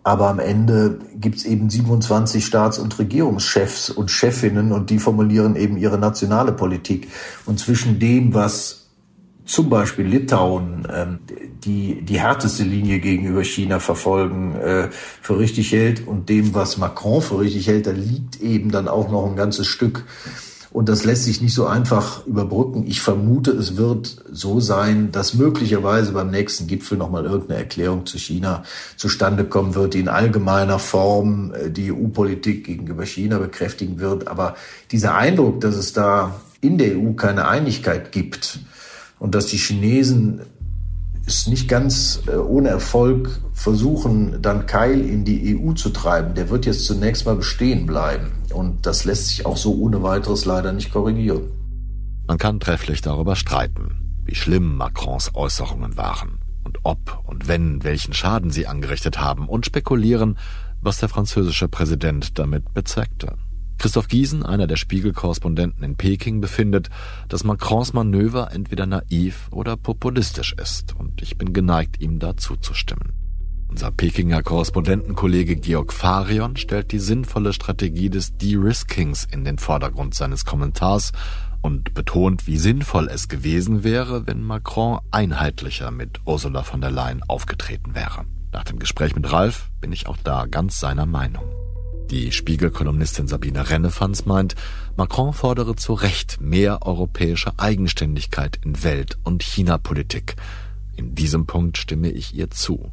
Aber 0.05 0.29
am 0.29 0.41
Ende 0.41 0.99
gibt 1.15 1.37
es 1.37 1.45
eben 1.45 1.71
27 1.71 2.45
Staats- 2.45 2.79
und 2.79 2.99
Regierungschefs 2.99 3.91
und 3.91 4.11
Chefinnen 4.11 4.73
und 4.73 4.91
die 4.91 4.99
formulieren 4.99 5.55
eben 5.55 5.77
ihre 5.77 5.99
nationale 5.99 6.53
Politik. 6.53 7.09
Und 7.47 7.61
zwischen 7.61 8.01
dem, 8.01 8.35
was 8.35 8.89
zum 9.45 9.69
Beispiel 9.69 10.07
Litauen 10.07 10.87
ähm, 10.93 11.19
die 11.65 12.03
die 12.03 12.21
härteste 12.21 12.65
Linie 12.65 12.99
gegenüber 12.99 13.45
China 13.45 13.81
verfolgen 13.81 14.57
äh, 14.57 14.89
für 14.91 15.39
richtig 15.39 15.73
hält 15.73 16.07
und 16.07 16.29
dem, 16.29 16.55
was 16.55 16.79
Macron 16.79 17.23
für 17.23 17.41
richtig 17.41 17.67
hält, 17.67 17.87
da 17.87 17.93
liegt 17.93 18.41
eben 18.41 18.71
dann 18.71 18.89
auch 18.89 19.11
noch 19.11 19.27
ein 19.27 19.37
ganzes 19.37 19.67
Stück. 19.67 20.05
Und 20.73 20.89
das 20.89 21.05
lässt 21.05 21.25
sich 21.25 21.43
nicht 21.43 21.55
so 21.55 21.67
einfach 21.67 22.27
überbrücken. 22.27 22.85
Ich 22.87 23.03
vermute, 23.03 23.51
es 23.51 23.77
wird 23.77 24.17
so 24.33 24.59
sein, 24.59 25.13
dass 25.13 25.35
möglicherweise 25.35 26.13
beim 26.13 26.31
nächsten 26.31 26.67
Gipfel 26.67 26.97
nochmal 26.97 27.27
irgendeine 27.27 27.61
Erklärung 27.61 28.07
zu 28.07 28.19
China 28.19 28.63
zustande 28.97 29.45
kommen 29.45 29.75
wird, 29.75 29.95
die 29.95 30.01
in 30.01 30.09
allgemeiner 30.09 30.79
Form 30.79 31.53
äh, 31.53 31.71
die 31.71 31.93
EU-Politik 31.93 32.65
gegenüber 32.65 33.05
China 33.05 33.39
bekräftigen 33.39 34.01
wird. 34.01 34.29
Aber 34.29 34.57
dieser 34.91 35.15
Eindruck, 35.15 35.61
dass 35.61 35.77
es 35.77 35.93
da 35.93 36.41
in 36.63 36.79
der 36.79 36.97
EU 36.97 37.13
keine 37.13 37.49
Einigkeit 37.49 38.13
gibt, 38.13 38.61
und 39.23 39.37
dass 39.37 39.47
die 39.47 39.57
Chinesen 39.57 40.41
es 41.27 41.47
nicht 41.47 41.69
ganz 41.69 42.23
äh, 42.27 42.37
ohne 42.37 42.69
Erfolg 42.69 43.41
versuchen, 43.53 44.43
dann 44.43 44.67
Keil 44.67 45.01
in 45.01 45.25
die 45.25 45.57
EU 45.57 45.73
zu 45.73 45.91
treiben, 45.91 46.35
der 46.35 46.51
wird 46.51 46.67
jetzt 46.67 46.85
zunächst 46.85 47.27
mal 47.27 47.37
bestehen 47.37 47.87
bleiben. 47.87 48.33
Und 48.53 48.87
das 48.87 49.05
lässt 49.05 49.29
sich 49.29 49.47
auch 49.47 49.57
so 49.57 49.75
ohne 49.75 50.03
weiteres 50.03 50.45
leider 50.45 50.73
nicht 50.73 50.93
korrigieren. 50.93 51.43
Man 52.27 52.39
kann 52.39 52.61
trefflich 52.61 53.01
darüber 53.01 53.37
streiten, 53.37 54.21
wie 54.25 54.35
schlimm 54.35 54.77
Macrons 54.77 55.35
Äußerungen 55.35 55.97
waren 55.97 56.41
und 56.65 56.79
ob 56.83 57.23
und 57.27 57.49
wenn 57.49 57.83
welchen 57.85 58.15
Schaden 58.15 58.51
sie 58.51 58.67
angerichtet 58.67 59.21
haben 59.21 59.49
und 59.49 59.67
spekulieren, 59.67 60.39
was 60.81 60.99
der 60.99 61.09
französische 61.09 61.69
Präsident 61.69 62.39
damit 62.39 62.73
bezweckte. 62.75 63.37
Christoph 63.83 64.07
Giesen, 64.07 64.45
einer 64.45 64.69
der 64.69 64.77
Spiegel-Korrespondenten 64.77 65.83
in 65.83 65.97
Peking, 65.97 66.41
befindet, 66.41 66.89
dass 67.29 67.43
Macrons 67.43 67.93
Manöver 67.93 68.53
entweder 68.53 68.87
naiv 68.87 69.49
oder 69.51 69.77
populistisch 69.77 70.53
ist, 70.53 70.95
und 70.95 71.21
ich 71.21 71.37
bin 71.37 71.53
geneigt, 71.53 72.01
ihm 72.01 72.21
da 72.21 72.37
zuzustimmen. 72.37 73.13
Unser 73.69 73.91
Pekinger 73.91 74.45
Korrespondentenkollege 74.45 75.57
Georg 75.57 75.93
Farion 75.93 76.57
stellt 76.57 76.93
die 76.93 77.01
sinnvolle 77.01 77.53
Strategie 77.53 78.09
des 78.09 78.37
De-Riskings 78.37 79.25
in 79.25 79.45
den 79.45 79.59
Vordergrund 79.59 80.15
seines 80.15 80.45
Kommentars 80.45 81.11
und 81.61 81.93
betont, 81.93 82.47
wie 82.47 82.59
sinnvoll 82.59 83.09
es 83.09 83.27
gewesen 83.27 83.83
wäre, 83.83 84.29
wenn 84.29 84.45
Macron 84.45 85.01
einheitlicher 85.11 85.91
mit 85.91 86.21
Ursula 86.25 86.63
von 86.63 86.81
der 86.81 86.93
Leyen 86.93 87.25
aufgetreten 87.27 87.97
wäre. 87.97 88.27
Nach 88.53 88.63
dem 88.63 88.79
Gespräch 88.79 89.17
mit 89.17 89.33
Ralf 89.33 89.73
bin 89.81 89.91
ich 89.91 90.07
auch 90.07 90.19
da 90.23 90.47
ganz 90.47 90.79
seiner 90.79 91.07
Meinung. 91.07 91.43
Die 92.13 92.31
Spiegel-Kolumnistin 92.31 93.27
Sabine 93.27 93.71
Rennefanz 93.71 94.27
meint, 94.27 94.55
Macron 94.99 95.33
fordere 95.33 95.77
zu 95.77 95.95
Recht 95.95 96.43
mehr 96.43 96.83
europäische 96.83 97.59
Eigenständigkeit 97.59 98.59
in 98.63 98.85
Welt- 98.85 99.17
und 99.25 99.43
China-Politik. 99.43 100.37
In 100.95 101.15
diesem 101.15 101.47
Punkt 101.47 101.79
stimme 101.79 102.11
ich 102.11 102.35
ihr 102.35 102.51
zu. 102.51 102.93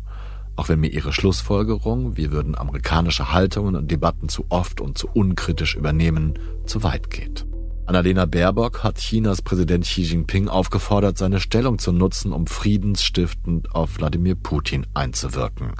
Auch 0.55 0.69
wenn 0.69 0.79
mir 0.79 0.93
ihre 0.93 1.11
Schlussfolgerung, 1.11 2.15
wir 2.15 2.31
würden 2.31 2.57
amerikanische 2.57 3.33
Haltungen 3.33 3.75
und 3.75 3.91
Debatten 3.91 4.29
zu 4.29 4.45
oft 4.47 4.79
und 4.79 4.97
zu 4.97 5.09
unkritisch 5.09 5.75
übernehmen, 5.75 6.39
zu 6.65 6.83
weit 6.83 7.09
geht. 7.09 7.45
Annalena 7.87 8.25
Baerbock 8.25 8.85
hat 8.85 8.99
Chinas 8.99 9.41
Präsident 9.41 9.83
Xi 9.83 10.03
Jinping 10.03 10.47
aufgefordert, 10.47 11.17
seine 11.17 11.41
Stellung 11.41 11.77
zu 11.77 11.91
nutzen, 11.91 12.31
um 12.31 12.47
friedensstiftend 12.47 13.75
auf 13.75 13.97
Wladimir 13.97 14.35
Putin 14.35 14.87
einzuwirken. 14.93 15.73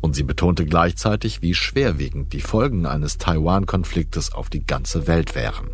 Und 0.00 0.16
sie 0.16 0.22
betonte 0.22 0.64
gleichzeitig, 0.64 1.42
wie 1.42 1.54
schwerwiegend 1.54 2.32
die 2.32 2.40
Folgen 2.40 2.86
eines 2.86 3.18
Taiwan-Konfliktes 3.18 4.32
auf 4.32 4.48
die 4.48 4.64
ganze 4.64 5.06
Welt 5.06 5.34
wären. 5.34 5.68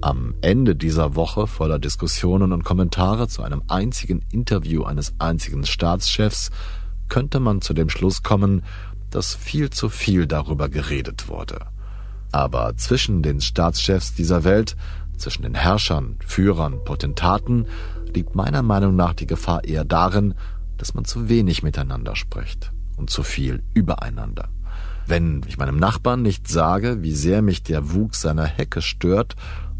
Am 0.00 0.34
Ende 0.40 0.76
dieser 0.76 1.16
Woche 1.16 1.46
voller 1.46 1.78
Diskussionen 1.78 2.52
und 2.52 2.64
Kommentare 2.64 3.28
zu 3.28 3.42
einem 3.42 3.62
einzigen 3.68 4.24
Interview 4.30 4.84
eines 4.84 5.14
einzigen 5.18 5.64
Staatschefs 5.64 6.50
könnte 7.08 7.40
man 7.40 7.60
zu 7.60 7.74
dem 7.74 7.88
Schluss 7.88 8.22
kommen, 8.22 8.62
dass 9.10 9.34
viel 9.34 9.70
zu 9.70 9.88
viel 9.88 10.26
darüber 10.26 10.68
geredet 10.68 11.28
wurde. 11.28 11.66
Aber 12.30 12.76
zwischen 12.76 13.22
den 13.22 13.40
Staatschefs 13.40 14.14
dieser 14.14 14.44
Welt, 14.44 14.76
zwischen 15.18 15.42
den 15.42 15.54
Herrschern, 15.54 16.16
Führern, 16.24 16.82
Potentaten, 16.84 17.66
liegt 18.14 18.34
meiner 18.34 18.62
Meinung 18.62 18.96
nach 18.96 19.12
die 19.12 19.26
Gefahr 19.26 19.64
eher 19.64 19.84
darin, 19.84 20.34
dass 20.78 20.94
man 20.94 21.04
zu 21.04 21.28
wenig 21.28 21.62
miteinander 21.62 22.16
spricht 22.16 22.72
und 23.02 23.10
zu 23.10 23.24
viel 23.24 23.64
übereinander. 23.74 24.48
Wenn 25.08 25.42
ich 25.48 25.58
meinem 25.58 25.76
Nachbarn 25.76 26.22
nicht 26.22 26.46
sage, 26.46 27.02
wie 27.02 27.12
sehr 27.12 27.42
mich 27.42 27.64
der 27.64 27.92
Wuchs 27.92 28.20
seiner 28.20 28.44
Hecke 28.44 28.80
stört, 28.80 29.34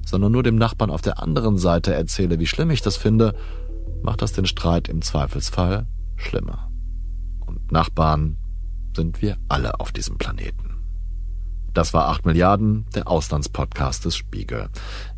sondern 0.04 0.32
nur 0.32 0.42
dem 0.42 0.56
Nachbarn 0.56 0.90
auf 0.90 1.02
der 1.02 1.22
anderen 1.22 1.56
Seite 1.56 1.94
erzähle, 1.94 2.40
wie 2.40 2.48
schlimm 2.48 2.70
ich 2.70 2.82
das 2.82 2.96
finde, 2.96 3.36
macht 4.02 4.22
das 4.22 4.32
den 4.32 4.46
Streit 4.46 4.88
im 4.88 5.02
Zweifelsfall 5.02 5.86
schlimmer. 6.16 6.68
Und 7.46 7.70
Nachbarn 7.70 8.38
sind 8.96 9.22
wir 9.22 9.36
alle 9.48 9.78
auf 9.78 9.92
diesem 9.92 10.18
Planeten. 10.18 10.70
Das 11.72 11.94
war 11.94 12.08
8 12.08 12.26
Milliarden, 12.26 12.86
der 12.96 13.06
Auslandspodcast 13.06 14.04
des 14.04 14.16
Spiegel. 14.16 14.68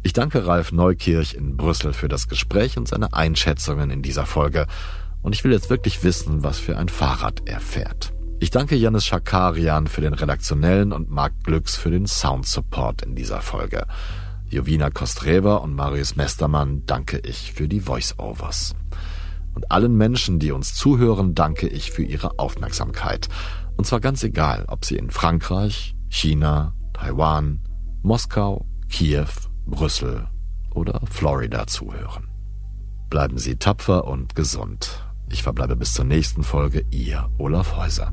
Ich 0.03 0.13
danke 0.13 0.47
Ralf 0.47 0.73
Neukirch 0.73 1.33
in 1.33 1.57
Brüssel 1.57 1.95
für 1.95 2.09
das 2.09 2.29
Gespräch 2.29 2.77
und 2.77 2.87
seine 2.87 3.15
Einschätzungen 3.15 3.91
in 3.91 4.03
dieser 4.03 4.27
Folge 4.27 4.67
und 5.25 5.35
ich 5.35 5.43
will 5.43 5.53
jetzt 5.53 5.71
wirklich 5.71 6.05
wissen, 6.05 6.45
was 6.45 6.59
für 6.59 6.77
ein 6.77 6.89
Fahrrad 6.89 7.43
er 7.47 7.59
fährt. 7.59 8.13
Ich 8.41 8.51
danke 8.51 8.77
Janis 8.77 9.07
Schakarian 9.07 9.87
für 9.87 10.03
den 10.03 10.13
redaktionellen 10.13 10.93
und 10.93 11.11
Marc 11.11 11.33
Glücks 11.45 11.77
für 11.77 11.91
den 11.91 12.07
Sound-Support 12.07 13.03
in 13.03 13.17
dieser 13.17 13.41
Folge. 13.41 13.87
Jovina 14.49 14.91
Kostrever 14.91 15.63
und 15.63 15.75
Marius 15.75 16.15
Mestermann 16.17 16.83
danke 16.85 17.19
ich 17.19 17.55
für 17.55 17.69
die 17.69 17.81
Voice-Overs. 17.81 18.75
Und 19.55 19.73
allen 19.73 19.97
Menschen, 19.97 20.39
die 20.39 20.53
uns 20.53 20.75
zuhören, 20.75 21.35
danke 21.35 21.69
ich 21.69 21.91
für 21.91 22.03
ihre 22.03 22.39
Aufmerksamkeit. 22.39 23.29
Und 23.79 23.87
zwar 23.87 24.01
ganz 24.01 24.23
egal, 24.25 24.67
ob 24.69 24.85
sie 24.85 24.97
in 24.97 25.11
Frankreich, 25.11 25.97
China, 26.09 26.75
Taiwan, 26.93 27.61
Moskau, 28.03 28.67
Kiew, 28.91 29.29
Brüssel 29.65 30.29
oder 30.75 31.01
Florida 31.11 31.67
zuhören. 31.67 32.29
Bleiben 33.09 33.39
Sie 33.39 33.57
tapfer 33.57 34.05
und 34.05 34.35
gesund. 34.35 35.04
Ich 35.35 35.43
verbleibe 35.43 35.75
bis 35.75 35.95
zur 35.95 36.05
nächsten 36.05 36.45
Folge, 36.45 36.87
ihr 36.93 37.29
Olaf 37.39 37.77
Häuser. 37.77 38.13